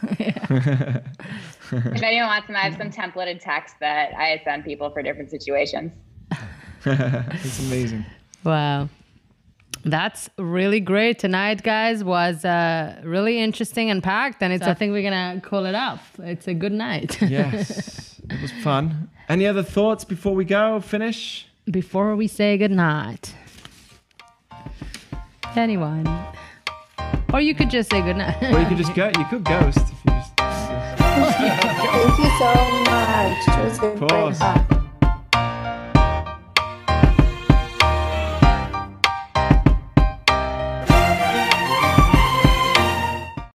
[0.04, 1.08] if
[2.04, 5.92] anyone wants them, I have some templated text that I send people for different situations.
[6.86, 8.06] it's amazing.
[8.44, 8.90] Wow.
[9.86, 11.20] That's really great.
[11.20, 14.66] Tonight, guys, was uh, really interesting and packed, and it's.
[14.66, 16.18] I think we're gonna call it off.
[16.20, 17.18] It's a good night.
[17.30, 19.10] Yes, it was fun.
[19.28, 20.80] Any other thoughts before we go?
[20.80, 21.48] Finish?
[21.70, 23.34] Before we say good night,
[25.56, 26.08] Anyone?
[27.34, 28.42] Or you could just say good night.
[28.54, 29.08] Or you could just go.
[29.18, 30.34] You could ghost if you just.
[30.38, 32.54] Thank you so
[32.90, 33.48] much.
[33.48, 34.40] It was a Of great course.
[34.40, 34.73] talk.